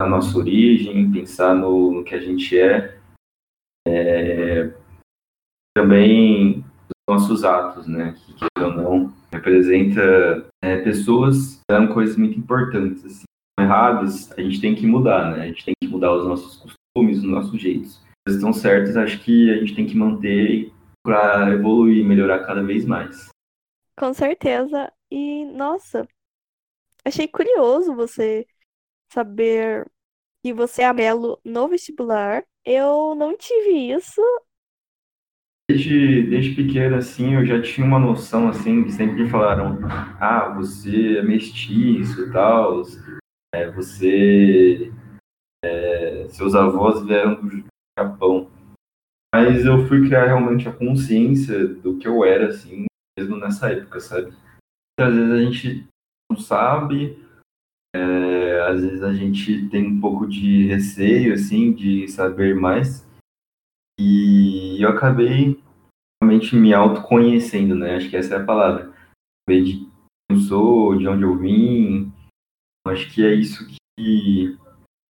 a 0.00 0.06
nossa 0.06 0.36
origem, 0.38 1.10
pensar 1.10 1.54
no, 1.54 1.92
no 1.92 2.04
que 2.04 2.14
a 2.14 2.20
gente 2.20 2.58
é. 2.58 2.98
é 3.86 4.72
também 5.76 6.64
nossos 7.08 7.44
atos, 7.44 7.86
né? 7.86 8.12
Que, 8.12 8.34
queira 8.34 8.68
ou 8.68 8.74
não, 8.74 9.14
representa 9.32 10.46
é, 10.62 10.76
pessoas 10.82 11.60
que 11.68 11.94
coisas 11.94 12.16
muito 12.16 12.38
importantes, 12.38 13.04
assim. 13.04 13.27
Erradas, 13.62 14.30
a 14.32 14.40
gente 14.40 14.60
tem 14.60 14.74
que 14.74 14.86
mudar, 14.86 15.32
né? 15.32 15.42
A 15.42 15.46
gente 15.46 15.64
tem 15.64 15.74
que 15.80 15.88
mudar 15.88 16.14
os 16.14 16.26
nossos 16.26 16.56
costumes, 16.56 17.18
os 17.18 17.24
nossos 17.24 17.60
jeitos. 17.60 18.00
As 18.26 18.34
estão 18.34 18.52
certas, 18.52 18.96
acho 18.96 19.20
que 19.20 19.50
a 19.50 19.58
gente 19.58 19.74
tem 19.74 19.86
que 19.86 19.96
manter 19.96 20.72
para 21.04 21.50
evoluir, 21.52 22.04
melhorar 22.04 22.44
cada 22.44 22.62
vez 22.62 22.84
mais. 22.84 23.28
Com 23.96 24.12
certeza. 24.12 24.92
E, 25.10 25.44
nossa, 25.46 26.06
achei 27.04 27.26
curioso 27.26 27.94
você 27.94 28.46
saber 29.12 29.86
que 30.44 30.52
você 30.52 30.82
é 30.82 30.86
amarelo 30.86 31.40
no 31.44 31.68
vestibular. 31.68 32.44
Eu 32.64 33.14
não 33.14 33.36
tive 33.36 33.92
isso 33.92 34.20
Desde, 35.70 36.22
desde 36.22 36.54
pequeno, 36.54 36.96
assim, 36.96 37.34
eu 37.34 37.44
já 37.44 37.60
tinha 37.60 37.86
uma 37.86 37.98
noção, 37.98 38.48
assim, 38.48 38.84
que 38.84 38.90
sempre 38.90 39.28
falaram, 39.28 39.78
ah, 40.18 40.54
você 40.56 41.18
é 41.18 41.22
mestiço 41.22 42.22
e 42.22 42.32
tal, 42.32 42.82
é, 43.54 43.70
você, 43.70 44.92
é, 45.64 46.28
seus 46.28 46.54
avós 46.54 47.04
vieram 47.04 47.34
do 47.34 47.64
Japão. 47.98 48.50
Mas 49.34 49.64
eu 49.64 49.86
fui 49.86 50.06
criar 50.06 50.26
realmente 50.26 50.68
a 50.68 50.72
consciência 50.72 51.66
do 51.66 51.98
que 51.98 52.08
eu 52.08 52.24
era, 52.24 52.48
assim, 52.48 52.86
mesmo 53.18 53.36
nessa 53.36 53.70
época, 53.70 54.00
sabe? 54.00 54.32
Às 54.98 55.14
vezes 55.14 55.30
a 55.32 55.42
gente 55.42 55.88
não 56.30 56.38
sabe, 56.38 57.24
é, 57.94 58.60
às 58.62 58.82
vezes 58.82 59.02
a 59.02 59.14
gente 59.14 59.68
tem 59.68 59.86
um 59.86 60.00
pouco 60.00 60.26
de 60.26 60.66
receio, 60.66 61.34
assim, 61.34 61.72
de 61.72 62.08
saber 62.08 62.54
mais, 62.54 63.06
e 64.00 64.80
eu 64.80 64.90
acabei 64.90 65.60
realmente 66.22 66.54
me 66.54 66.72
autoconhecendo, 66.72 67.74
né? 67.74 67.96
Acho 67.96 68.08
que 68.08 68.16
essa 68.16 68.34
é 68.34 68.38
a 68.40 68.44
palavra. 68.44 68.92
Ver 69.48 69.64
de 69.64 69.72
quem 69.78 69.90
eu 70.30 70.38
sou, 70.38 70.96
de 70.96 71.08
onde 71.08 71.22
eu 71.22 71.36
vim. 71.36 72.12
Acho 72.86 73.12
que 73.12 73.24
é 73.24 73.34
isso 73.34 73.66
que 73.66 74.56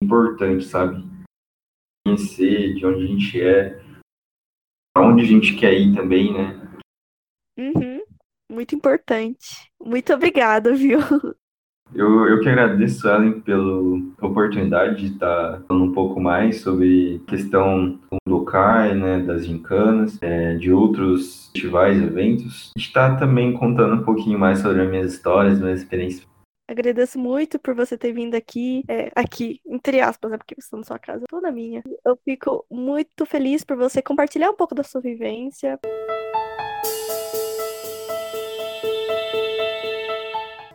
é 0.00 0.04
importante, 0.04 0.64
sabe? 0.64 1.04
Conhecer 2.06 2.74
de 2.74 2.86
onde 2.86 3.04
a 3.04 3.06
gente 3.06 3.40
é, 3.42 3.80
para 4.94 5.06
onde 5.06 5.22
a 5.22 5.26
gente 5.26 5.54
quer 5.56 5.74
ir 5.74 5.94
também, 5.94 6.32
né? 6.32 6.60
Uhum. 7.58 8.02
Muito 8.50 8.74
importante. 8.74 9.70
Muito 9.80 10.12
obrigada, 10.12 10.74
viu? 10.74 10.98
Eu, 11.94 12.26
eu 12.26 12.40
que 12.40 12.48
agradeço, 12.48 13.08
Ellen, 13.08 13.40
pela 13.40 13.96
oportunidade 14.20 15.00
de 15.00 15.14
estar 15.14 15.62
falando 15.66 15.84
um 15.84 15.92
pouco 15.92 16.20
mais 16.20 16.60
sobre 16.60 17.22
questão 17.26 17.98
do 18.26 18.44
CAI, 18.44 18.94
né, 18.94 19.20
das 19.20 19.46
gincanas, 19.46 20.18
é, 20.20 20.54
de 20.56 20.70
outros 20.70 21.50
festivais, 21.52 22.00
eventos. 22.00 22.72
A 22.76 22.78
gente 22.78 22.88
está 22.88 23.16
também 23.16 23.54
contando 23.54 23.94
um 23.94 24.04
pouquinho 24.04 24.38
mais 24.38 24.58
sobre 24.58 24.82
as 24.82 24.90
minhas 24.90 25.14
histórias, 25.14 25.60
minhas 25.60 25.80
experiências. 25.80 26.26
Agradeço 26.68 27.18
muito 27.18 27.58
por 27.58 27.74
você 27.74 27.96
ter 27.96 28.12
vindo 28.12 28.34
aqui, 28.34 28.84
é, 28.86 29.10
aqui, 29.16 29.58
entre 29.66 30.02
aspas, 30.02 30.30
né, 30.30 30.36
porque 30.36 30.54
você 30.54 30.66
está 30.66 30.76
na 30.76 30.84
sua 30.84 30.98
casa, 30.98 31.24
toda 31.26 31.50
minha. 31.50 31.82
Eu 32.04 32.14
fico 32.22 32.66
muito 32.70 33.24
feliz 33.24 33.64
por 33.64 33.74
você 33.74 34.02
compartilhar 34.02 34.50
um 34.50 34.54
pouco 34.54 34.74
da 34.74 34.82
sua 34.82 35.00
vivência. 35.00 35.80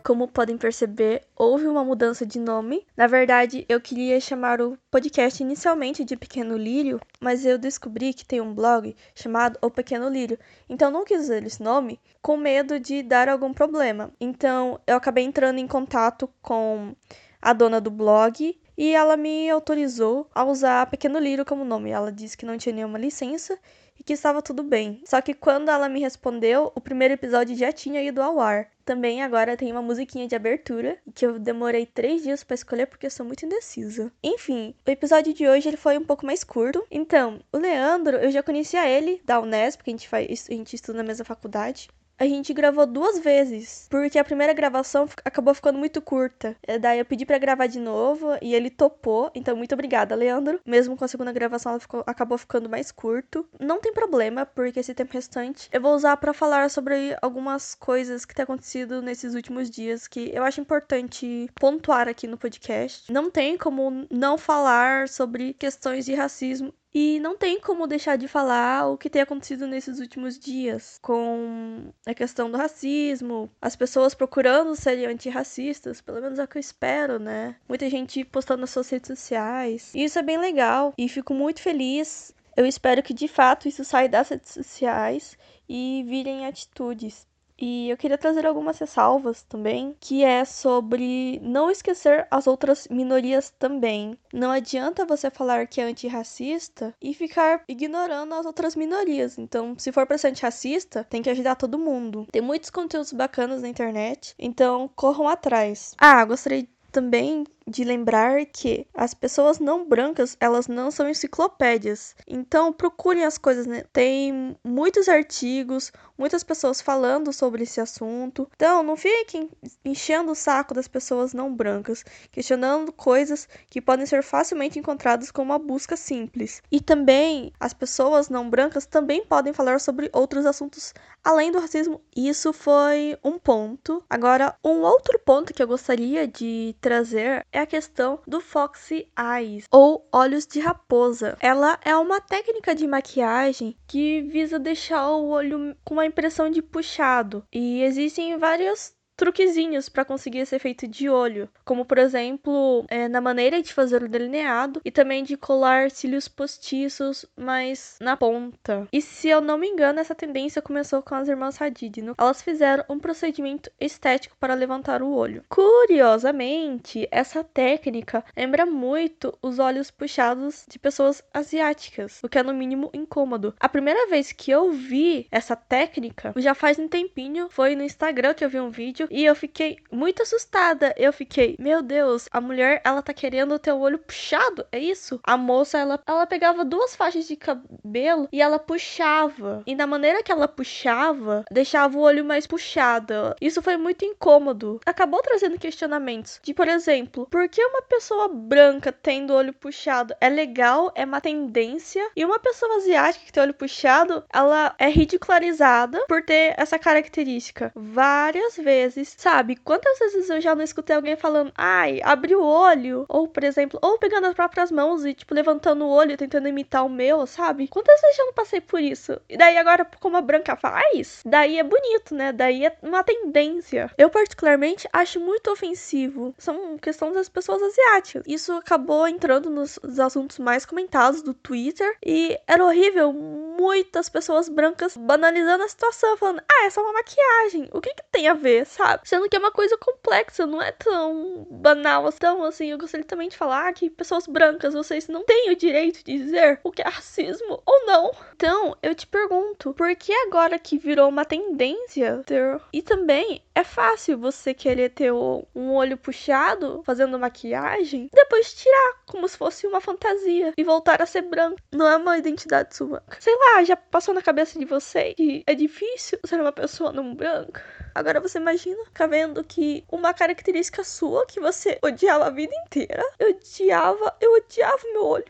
Como 0.04 0.28
podem 0.28 0.58
perceber, 0.58 1.22
houve 1.34 1.66
uma 1.66 1.82
mudança 1.82 2.26
de 2.26 2.38
nome. 2.38 2.86
Na 2.94 3.06
verdade, 3.06 3.64
eu 3.70 3.80
queria 3.80 4.20
chamar 4.20 4.60
o 4.60 4.76
podcast 4.90 5.42
inicialmente 5.42 6.04
de 6.04 6.14
Pequeno 6.14 6.58
Lírio, 6.58 7.00
mas 7.18 7.46
eu 7.46 7.56
descobri 7.56 8.12
que 8.12 8.22
tem 8.22 8.38
um 8.38 8.52
blog 8.52 8.94
chamado 9.14 9.58
O 9.62 9.70
Pequeno 9.70 10.10
Lírio. 10.10 10.38
Então 10.68 10.90
não 10.90 11.06
quis 11.06 11.22
usar 11.22 11.42
esse 11.42 11.62
nome 11.62 11.98
com 12.20 12.36
medo 12.36 12.78
de 12.78 13.02
dar 13.02 13.30
algum 13.30 13.54
problema. 13.54 14.12
Então 14.20 14.78
eu 14.86 14.94
acabei 14.94 15.24
entrando 15.24 15.58
em 15.58 15.66
contato 15.66 16.28
com 16.42 16.94
a 17.40 17.54
dona 17.54 17.80
do 17.80 17.90
blog 17.90 18.54
e 18.76 18.92
ela 18.92 19.16
me 19.16 19.48
autorizou 19.50 20.28
a 20.34 20.44
usar 20.44 20.86
Pequeno 20.90 21.18
Lírio 21.18 21.44
como 21.44 21.64
nome. 21.64 21.90
Ela 21.90 22.12
disse 22.12 22.36
que 22.36 22.46
não 22.46 22.58
tinha 22.58 22.74
nenhuma 22.74 22.98
licença 22.98 23.58
e 23.98 24.02
que 24.02 24.12
estava 24.12 24.42
tudo 24.42 24.62
bem. 24.62 25.00
Só 25.04 25.20
que 25.20 25.34
quando 25.34 25.70
ela 25.70 25.88
me 25.88 26.00
respondeu, 26.00 26.72
o 26.74 26.80
primeiro 26.80 27.14
episódio 27.14 27.56
já 27.56 27.72
tinha 27.72 28.02
ido 28.02 28.20
ao 28.20 28.40
ar. 28.40 28.68
Também 28.84 29.22
agora 29.22 29.56
tem 29.56 29.72
uma 29.72 29.80
musiquinha 29.80 30.28
de 30.28 30.34
abertura 30.34 30.98
que 31.14 31.24
eu 31.24 31.38
demorei 31.38 31.86
três 31.86 32.22
dias 32.22 32.44
para 32.44 32.54
escolher 32.54 32.86
porque 32.86 33.06
eu 33.06 33.10
sou 33.10 33.24
muito 33.24 33.46
indecisa. 33.46 34.12
Enfim, 34.22 34.74
o 34.86 34.90
episódio 34.90 35.32
de 35.32 35.46
hoje 35.46 35.68
ele 35.68 35.76
foi 35.76 35.96
um 35.96 36.04
pouco 36.04 36.26
mais 36.26 36.44
curto. 36.44 36.84
Então, 36.90 37.40
o 37.52 37.58
Leandro, 37.58 38.16
eu 38.16 38.30
já 38.30 38.42
conhecia 38.42 38.86
ele 38.88 39.22
da 39.24 39.40
Unesp, 39.40 39.78
porque 39.78 39.90
a 39.90 39.94
gente, 39.94 40.08
faz, 40.08 40.46
a 40.50 40.52
gente 40.52 40.74
estuda 40.74 40.98
na 40.98 41.04
mesma 41.04 41.24
faculdade 41.24 41.88
a 42.18 42.24
gente 42.24 42.52
gravou 42.52 42.86
duas 42.86 43.18
vezes, 43.18 43.86
porque 43.90 44.18
a 44.18 44.24
primeira 44.24 44.52
gravação 44.52 45.08
acabou 45.24 45.54
ficando 45.54 45.78
muito 45.78 46.00
curta. 46.00 46.56
Daí 46.80 46.98
eu 46.98 47.04
pedi 47.04 47.26
para 47.26 47.38
gravar 47.38 47.66
de 47.66 47.78
novo 47.78 48.36
e 48.40 48.54
ele 48.54 48.70
topou. 48.70 49.30
Então, 49.34 49.56
muito 49.56 49.72
obrigada, 49.72 50.14
Leandro. 50.14 50.60
Mesmo 50.64 50.96
com 50.96 51.04
a 51.04 51.08
segunda 51.08 51.32
gravação, 51.32 51.72
ela 51.72 51.80
ficou, 51.80 52.04
acabou 52.06 52.38
ficando 52.38 52.68
mais 52.68 52.90
curto. 52.90 53.46
Não 53.60 53.80
tem 53.80 53.92
problema, 53.92 54.46
porque 54.46 54.80
esse 54.80 54.94
tempo 54.94 55.12
restante 55.12 55.68
eu 55.72 55.80
vou 55.80 55.94
usar 55.94 56.16
para 56.16 56.32
falar 56.32 56.70
sobre 56.70 57.16
algumas 57.20 57.74
coisas 57.74 58.24
que 58.24 58.34
têm 58.34 58.44
acontecido 58.44 59.02
nesses 59.02 59.34
últimos 59.34 59.70
dias 59.70 60.06
que 60.06 60.30
eu 60.32 60.42
acho 60.42 60.60
importante 60.60 61.50
pontuar 61.54 62.08
aqui 62.08 62.26
no 62.26 62.38
podcast. 62.38 63.12
Não 63.12 63.30
tem 63.30 63.56
como 63.56 64.06
não 64.10 64.38
falar 64.38 65.08
sobre 65.08 65.54
questões 65.54 66.04
de 66.04 66.14
racismo 66.14 66.72
E 66.94 67.18
não 67.18 67.36
tem 67.36 67.60
como 67.60 67.88
deixar 67.88 68.16
de 68.16 68.28
falar 68.28 68.86
o 68.86 68.96
que 68.96 69.10
tem 69.10 69.20
acontecido 69.20 69.66
nesses 69.66 69.98
últimos 69.98 70.38
dias 70.38 71.00
com 71.02 71.92
a 72.06 72.14
questão 72.14 72.48
do 72.48 72.56
racismo, 72.56 73.50
as 73.60 73.74
pessoas 73.74 74.14
procurando 74.14 74.76
serem 74.76 75.06
antirracistas, 75.06 76.00
pelo 76.00 76.20
menos 76.20 76.38
é 76.38 76.44
o 76.44 76.48
que 76.48 76.56
eu 76.56 76.60
espero, 76.60 77.18
né? 77.18 77.56
Muita 77.68 77.90
gente 77.90 78.24
postando 78.24 78.60
nas 78.60 78.70
suas 78.70 78.88
redes 78.88 79.08
sociais. 79.08 79.92
E 79.92 80.04
isso 80.04 80.20
é 80.20 80.22
bem 80.22 80.38
legal 80.38 80.94
e 80.96 81.08
fico 81.08 81.34
muito 81.34 81.60
feliz. 81.60 82.32
Eu 82.56 82.64
espero 82.64 83.02
que 83.02 83.12
de 83.12 83.26
fato 83.26 83.66
isso 83.66 83.84
saia 83.84 84.08
das 84.08 84.28
redes 84.28 84.52
sociais 84.52 85.36
e 85.68 86.04
virem 86.06 86.46
atitudes. 86.46 87.26
E 87.58 87.90
eu 87.90 87.96
queria 87.96 88.18
trazer 88.18 88.46
algumas 88.46 88.78
ressalvas 88.78 89.42
também, 89.42 89.96
que 90.00 90.24
é 90.24 90.44
sobre 90.44 91.38
não 91.42 91.70
esquecer 91.70 92.26
as 92.30 92.46
outras 92.46 92.88
minorias 92.90 93.50
também. 93.58 94.18
Não 94.32 94.50
adianta 94.50 95.06
você 95.06 95.30
falar 95.30 95.66
que 95.66 95.80
é 95.80 95.84
antirracista 95.84 96.94
e 97.00 97.14
ficar 97.14 97.62
ignorando 97.68 98.34
as 98.34 98.46
outras 98.46 98.74
minorias. 98.74 99.38
Então, 99.38 99.74
se 99.78 99.92
for 99.92 100.06
para 100.06 100.18
ser 100.18 100.28
antirracista, 100.28 101.04
tem 101.04 101.22
que 101.22 101.30
ajudar 101.30 101.54
todo 101.54 101.78
mundo. 101.78 102.26
Tem 102.32 102.42
muitos 102.42 102.70
conteúdos 102.70 103.12
bacanas 103.12 103.62
na 103.62 103.68
internet, 103.68 104.34
então 104.38 104.90
corram 104.94 105.28
atrás. 105.28 105.94
Ah, 105.98 106.24
gostaria 106.24 106.66
também 106.94 107.44
de 107.66 107.84
lembrar 107.84 108.44
que 108.46 108.86
as 108.94 109.14
pessoas 109.14 109.58
não 109.58 109.88
brancas, 109.88 110.36
elas 110.40 110.68
não 110.68 110.90
são 110.90 111.08
enciclopédias. 111.08 112.14
Então, 112.26 112.72
procurem 112.72 113.24
as 113.24 113.38
coisas, 113.38 113.66
né? 113.66 113.84
Tem 113.92 114.56
muitos 114.64 115.08
artigos, 115.08 115.92
muitas 116.18 116.44
pessoas 116.44 116.80
falando 116.80 117.32
sobre 117.32 117.62
esse 117.62 117.80
assunto. 117.80 118.48
Então, 118.54 118.82
não 118.82 118.96
fiquem 118.96 119.50
enchendo 119.84 120.32
o 120.32 120.34
saco 120.34 120.74
das 120.74 120.88
pessoas 120.88 121.32
não 121.32 121.54
brancas, 121.54 122.04
questionando 122.30 122.92
coisas 122.92 123.48
que 123.68 123.80
podem 123.80 124.06
ser 124.06 124.22
facilmente 124.22 124.78
encontradas 124.78 125.30
com 125.30 125.42
uma 125.42 125.58
busca 125.58 125.96
simples. 125.96 126.62
E 126.70 126.80
também, 126.80 127.52
as 127.58 127.72
pessoas 127.72 128.28
não 128.28 128.48
brancas 128.48 128.86
também 128.86 129.24
podem 129.24 129.52
falar 129.52 129.80
sobre 129.80 130.10
outros 130.12 130.46
assuntos 130.46 130.92
além 131.24 131.50
do 131.50 131.58
racismo. 131.58 132.00
Isso 132.14 132.52
foi 132.52 133.18
um 133.24 133.38
ponto. 133.38 134.04
Agora, 134.08 134.54
um 134.62 134.82
outro 134.82 135.18
ponto 135.18 135.54
que 135.54 135.62
eu 135.62 135.66
gostaria 135.66 136.28
de 136.28 136.76
trazer 136.80 137.46
é 137.54 137.60
a 137.60 137.66
questão 137.66 138.20
do 138.26 138.40
Foxy 138.40 139.08
Eyes, 139.18 139.66
ou 139.70 140.06
olhos 140.12 140.46
de 140.46 140.58
raposa. 140.58 141.38
Ela 141.40 141.78
é 141.84 141.96
uma 141.96 142.20
técnica 142.20 142.74
de 142.74 142.86
maquiagem 142.86 143.76
que 143.86 144.22
visa 144.22 144.58
deixar 144.58 145.08
o 145.10 145.28
olho 145.28 145.76
com 145.84 145.94
uma 145.94 146.04
impressão 146.04 146.50
de 146.50 146.60
puxado. 146.60 147.44
E 147.52 147.82
existem 147.82 148.36
vários 148.36 148.93
truquezinhos 149.16 149.88
para 149.88 150.04
conseguir 150.04 150.40
esse 150.40 150.56
efeito 150.56 150.86
de 150.86 151.08
olho, 151.08 151.48
como 151.64 151.84
por 151.84 151.98
exemplo 151.98 152.84
é, 152.88 153.08
na 153.08 153.20
maneira 153.20 153.62
de 153.62 153.72
fazer 153.72 154.02
o 154.02 154.08
delineado 154.08 154.80
e 154.84 154.90
também 154.90 155.22
de 155.22 155.36
colar 155.36 155.90
cílios 155.90 156.28
postiços, 156.28 157.24
mas 157.36 157.96
na 158.00 158.16
ponta. 158.16 158.88
E 158.92 159.00
se 159.00 159.28
eu 159.28 159.40
não 159.40 159.58
me 159.58 159.68
engano, 159.68 160.00
essa 160.00 160.14
tendência 160.14 160.62
começou 160.62 161.02
com 161.02 161.14
as 161.14 161.28
irmãs 161.28 161.60
Hadid. 161.60 162.02
No... 162.02 162.14
Elas 162.18 162.42
fizeram 162.42 162.84
um 162.88 162.98
procedimento 162.98 163.70
estético 163.80 164.36
para 164.38 164.54
levantar 164.54 165.02
o 165.02 165.12
olho. 165.12 165.44
Curiosamente, 165.48 167.08
essa 167.10 167.44
técnica 167.44 168.24
lembra 168.36 168.66
muito 168.66 169.36
os 169.42 169.58
olhos 169.58 169.90
puxados 169.90 170.64
de 170.68 170.78
pessoas 170.78 171.22
asiáticas, 171.32 172.20
o 172.22 172.28
que 172.28 172.38
é 172.38 172.42
no 172.42 172.54
mínimo 172.54 172.90
incômodo. 172.92 173.54
A 173.60 173.68
primeira 173.68 174.08
vez 174.08 174.32
que 174.32 174.50
eu 174.50 174.72
vi 174.72 175.26
essa 175.30 175.56
técnica, 175.56 176.32
já 176.36 176.54
faz 176.54 176.78
um 176.78 176.88
tempinho, 176.88 177.48
foi 177.50 177.74
no 177.74 177.82
Instagram 177.82 178.34
que 178.34 178.44
eu 178.44 178.50
vi 178.50 178.60
um 178.60 178.70
vídeo 178.70 179.03
vídeo 179.04 179.08
e 179.10 179.24
eu 179.24 179.34
fiquei 179.34 179.78
muito 179.90 180.22
assustada. 180.22 180.94
Eu 180.96 181.12
fiquei, 181.12 181.56
meu 181.58 181.82
Deus, 181.82 182.28
a 182.30 182.40
mulher, 182.40 182.80
ela 182.84 183.02
tá 183.02 183.12
querendo 183.12 183.58
ter 183.58 183.72
o 183.72 183.78
olho 183.78 183.98
puxado, 183.98 184.66
é 184.70 184.78
isso? 184.78 185.20
A 185.22 185.36
moça, 185.36 185.78
ela, 185.78 186.00
ela 186.06 186.26
pegava 186.26 186.64
duas 186.64 186.94
faixas 186.96 187.26
de 187.26 187.36
cabelo 187.36 188.28
e 188.32 188.40
ela 188.40 188.58
puxava. 188.58 189.62
E 189.66 189.74
da 189.74 189.86
maneira 189.86 190.22
que 190.22 190.32
ela 190.32 190.48
puxava, 190.48 191.44
deixava 191.50 191.96
o 191.96 192.02
olho 192.02 192.24
mais 192.24 192.46
puxado. 192.46 193.34
Isso 193.40 193.62
foi 193.62 193.76
muito 193.76 194.04
incômodo. 194.04 194.80
Acabou 194.86 195.22
trazendo 195.22 195.58
questionamentos. 195.58 196.40
De, 196.42 196.54
por 196.54 196.68
exemplo, 196.68 197.26
por 197.30 197.48
que 197.48 197.64
uma 197.64 197.82
pessoa 197.82 198.28
branca 198.28 198.92
tendo 198.92 199.32
o 199.32 199.36
olho 199.36 199.52
puxado 199.52 200.14
é 200.20 200.28
legal, 200.28 200.92
é 200.94 201.04
uma 201.04 201.20
tendência, 201.20 202.08
e 202.16 202.24
uma 202.24 202.38
pessoa 202.38 202.76
asiática 202.76 203.24
que 203.24 203.32
tem 203.32 203.42
o 203.42 203.44
olho 203.44 203.54
puxado, 203.54 204.24
ela 204.32 204.74
é 204.78 204.88
ridicularizada 204.88 206.04
por 206.08 206.22
ter 206.22 206.54
essa 206.56 206.78
característica. 206.78 207.72
Várias 207.74 208.56
vezes 208.56 208.93
vezes, 208.94 209.14
sabe? 209.16 209.56
Quantas 209.56 209.98
vezes 209.98 210.28
eu 210.30 210.40
já 210.40 210.54
não 210.54 210.62
escutei 210.62 210.94
alguém 210.94 211.16
falando, 211.16 211.52
ai, 211.56 212.00
abre 212.02 212.34
o 212.34 212.42
olho, 212.42 213.04
ou 213.08 213.28
por 213.28 213.44
exemplo, 213.44 213.78
ou 213.82 213.98
pegando 213.98 214.26
as 214.26 214.34
próprias 214.34 214.70
mãos 214.70 215.04
e 215.04 215.14
tipo 215.14 215.34
levantando 215.34 215.84
o 215.84 215.88
olho 215.88 216.16
tentando 216.16 216.48
imitar 216.48 216.84
o 216.84 216.90
meu, 216.90 217.26
sabe? 217.26 217.68
Quantas 217.68 218.00
vezes 218.00 218.18
eu 218.18 218.26
não 218.26 218.32
passei 218.32 218.60
por 218.60 218.80
isso? 218.80 219.20
E 219.28 219.36
daí 219.36 219.56
agora, 219.56 219.86
como 220.00 220.16
a 220.16 220.20
branca 220.20 220.56
faz, 220.56 221.22
daí 221.24 221.58
é 221.58 221.62
bonito, 221.62 222.14
né? 222.14 222.32
Daí 222.32 222.66
é 222.66 222.76
uma 222.82 223.02
tendência. 223.02 223.90
Eu 223.98 224.10
particularmente 224.10 224.88
acho 224.92 225.20
muito 225.20 225.50
ofensivo. 225.50 226.34
São 226.38 226.78
questões 226.78 227.14
das 227.14 227.28
pessoas 227.28 227.62
asiáticas. 227.62 228.24
Isso 228.26 228.52
acabou 228.52 229.06
entrando 229.08 229.50
nos 229.50 229.78
assuntos 229.98 230.38
mais 230.38 230.64
comentados 230.64 231.22
do 231.22 231.34
Twitter 231.34 231.96
e 232.04 232.38
era 232.46 232.64
horrível. 232.64 233.12
Muitas 233.12 234.08
pessoas 234.08 234.48
brancas 234.48 234.96
banalizando 234.96 235.64
a 235.64 235.68
situação, 235.68 236.16
falando, 236.16 236.42
ah, 236.48 236.66
é 236.66 236.70
só 236.70 236.82
uma 236.82 236.92
maquiagem. 236.92 237.68
O 237.72 237.80
que 237.80 237.94
que 237.94 238.02
tem 238.10 238.28
a 238.28 238.34
ver, 238.34 238.66
sabe? 238.66 238.83
Sendo 239.04 239.28
que 239.28 239.36
é 239.36 239.38
uma 239.38 239.52
coisa 239.52 239.76
complexa, 239.78 240.46
não 240.46 240.60
é 240.60 240.72
tão 240.72 241.46
banal. 241.50 242.06
Assim, 242.06 242.70
eu 242.70 242.78
gostaria 242.78 243.06
também 243.06 243.28
de 243.28 243.36
falar 243.36 243.72
que 243.72 243.90
pessoas 243.90 244.26
brancas, 244.26 244.74
vocês 244.74 245.08
não 245.08 245.24
têm 245.24 245.50
o 245.50 245.56
direito 245.56 246.04
de 246.04 246.18
dizer 246.18 246.60
o 246.62 246.70
que 246.70 246.82
é 246.82 246.88
racismo 246.88 247.62
ou 247.64 247.86
não. 247.86 248.10
Então, 248.34 248.76
eu 248.82 248.94
te 248.94 249.06
pergunto, 249.06 249.72
por 249.74 249.94
que 249.96 250.12
agora 250.26 250.58
que 250.58 250.78
virou 250.78 251.08
uma 251.08 251.24
tendência 251.24 252.22
ter. 252.24 252.60
E 252.72 252.82
também 252.82 253.42
é 253.54 253.62
fácil 253.62 254.18
você 254.18 254.52
querer 254.52 254.90
ter 254.90 255.12
um 255.12 255.72
olho 255.72 255.96
puxado 255.96 256.82
fazendo 256.84 257.18
maquiagem, 257.18 258.08
depois 258.12 258.54
tirar 258.54 258.94
como 259.06 259.28
se 259.28 259.36
fosse 259.36 259.66
uma 259.66 259.80
fantasia 259.80 260.52
e 260.56 260.64
voltar 260.64 261.00
a 261.00 261.06
ser 261.06 261.22
branco. 261.22 261.58
Não 261.72 261.86
é 261.86 261.96
uma 261.96 262.18
identidade 262.18 262.76
sua. 262.76 263.02
Sei 263.20 263.34
lá, 263.34 263.62
já 263.64 263.76
passou 263.76 264.12
na 264.14 264.22
cabeça 264.22 264.58
de 264.58 264.64
você 264.64 265.14
que 265.14 265.42
é 265.46 265.54
difícil 265.54 266.18
ser 266.24 266.40
uma 266.40 266.52
pessoa 266.52 266.92
não 266.92 267.14
branca? 267.14 267.62
Agora 267.94 268.20
você 268.20 268.38
imagina 268.38 268.73
ficar 268.84 269.06
vendo 269.06 269.44
que 269.44 269.84
uma 269.90 270.14
característica 270.14 270.82
sua 270.82 271.26
que 271.26 271.40
você 271.40 271.78
odiava 271.82 272.26
a 272.26 272.30
vida 272.30 272.54
inteira, 272.66 273.04
eu 273.18 273.30
odiava, 273.30 274.16
eu 274.20 274.34
odiava 274.34 274.82
meu 274.92 275.04
olho. 275.04 275.24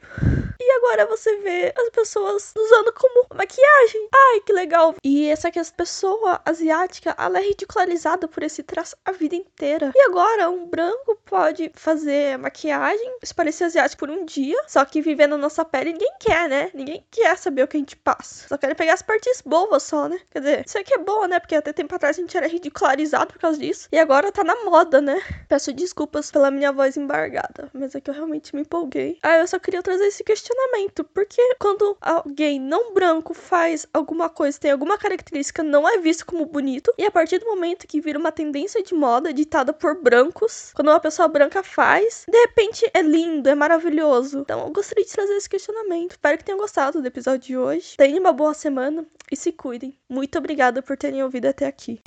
E 0.61 0.71
agora 0.79 1.05
você 1.05 1.37
vê 1.41 1.75
as 1.77 1.91
pessoas 1.91 2.55
usando 2.57 2.93
como 2.95 3.27
maquiagem. 3.35 4.09
Ai, 4.15 4.41
que 4.41 4.53
legal. 4.53 4.95
E 5.05 5.29
essa 5.29 5.51
que 5.51 5.59
essa 5.59 5.73
pessoa 5.73 6.41
asiática, 6.45 7.15
ela 7.19 7.39
é 7.39 7.43
ridicularizada 7.49 8.27
por 8.27 8.43
esse 8.43 8.63
traço 8.63 8.97
a 9.05 9.13
vida 9.13 9.37
inteira. 9.37 9.93
E 9.95 10.01
agora 10.03 10.49
um 10.49 10.67
branco 10.67 11.17
pode 11.27 11.71
fazer 11.75 12.39
maquiagem, 12.39 13.19
se 13.23 13.35
parecer 13.35 13.65
asiático 13.65 14.01
por 14.01 14.11
um 14.11 14.25
dia, 14.25 14.59
só 14.67 14.85
que 14.85 15.03
vivendo 15.03 15.33
na 15.33 15.39
nossa 15.39 15.65
pele 15.65 15.93
ninguém 15.93 16.13
quer, 16.19 16.49
né? 16.49 16.71
Ninguém 16.73 17.05
quer 17.11 17.37
saber 17.37 17.65
o 17.65 17.69
que 17.69 17.77
a 17.77 17.81
gente 17.81 17.97
passa. 17.97 18.49
Só 18.49 18.57
querem 18.57 18.77
pegar 18.77 18.95
as 18.95 19.03
partes 19.03 19.43
boas 19.43 19.83
só, 19.83 20.09
né? 20.09 20.19
Quer 20.31 20.39
dizer, 20.39 20.65
isso 20.67 20.79
aqui 20.79 20.95
é 20.95 20.99
boa, 20.99 21.29
né? 21.29 21.41
Porque 21.41 21.57
até 21.57 21.73
tempo 21.73 21.95
atrás 21.95 22.17
a 22.17 22.21
gente 22.21 22.37
era 22.37 22.47
ridicularizado 22.47 23.34
por 23.35 23.41
causa 23.41 23.59
disso. 23.59 23.89
E 23.91 23.99
agora 23.99 24.31
tá 24.31 24.45
na 24.45 24.65
moda, 24.65 25.01
né? 25.01 25.21
Peço 25.49 25.73
desculpas 25.73 26.31
pela 26.31 26.51
minha 26.51 26.73
voz 26.73 26.97
embargada, 26.97 27.69
mas 27.75 27.95
é 27.95 28.01
que 28.01 28.09
eu 28.09 28.15
realmente 28.15 28.55
me 28.55 28.63
empolguei. 28.63 29.19
Ah, 29.23 29.39
eu 29.39 29.47
só 29.47 29.59
queria 29.59 29.83
trazer 29.83 30.07
esse 30.07 30.23
questionamento. 30.23 31.05
Porque 31.05 31.43
quando 31.59 31.97
alguém 32.01 32.61
não 32.61 32.95
branco 32.95 33.35
faz 33.35 33.87
alguma 33.93 34.29
coisa, 34.31 34.59
tem 34.59 34.71
alguma 34.71 34.97
característica, 34.97 35.63
não 35.63 35.89
é 35.89 35.99
visto 35.99 36.25
como 36.25 36.47
bonito. 36.47 36.93
E 36.97 37.05
a 37.05 37.11
partir 37.11 37.39
do 37.39 37.47
momento 37.47 37.87
que 37.87 38.01
vira 38.01 38.19
uma 38.19 38.31
tendência 38.31 38.83
de 38.83 38.95
moda 38.95 39.33
ditada 39.33 39.73
por 39.73 40.01
brancos, 40.01 40.71
quando 40.75 40.89
uma 40.89 41.01
pessoa 41.01 41.27
branca 41.27 41.63
faz, 41.63 42.25
de 42.29 42.39
repente 42.39 42.89
é 42.95 43.03
lindo, 43.03 43.49
é 43.49 43.55
maravilhoso. 43.55 44.39
Então 44.39 44.61
eu 44.61 44.71
gostaria 44.71 45.05
de 45.05 45.11
trazer 45.11 45.35
esse 45.35 45.49
questionamento. 45.49 46.13
Espero 46.13 46.39
que 46.39 46.45
tenham 46.45 46.59
gostado 46.59 47.03
do 47.03 47.07
episódio 47.07 47.41
de 47.41 47.57
hoje. 47.57 47.97
Tenham 47.97 48.21
uma 48.21 48.33
boa 48.33 48.55
semana 48.55 49.05
e 49.31 49.37
se 49.37 49.51
cuidem. 49.51 49.99
Muito 50.09 50.39
obrigada 50.39 50.81
por 50.81 50.97
terem 50.97 51.23
ouvido 51.23 51.47
até 51.47 51.67
aqui. 51.67 52.01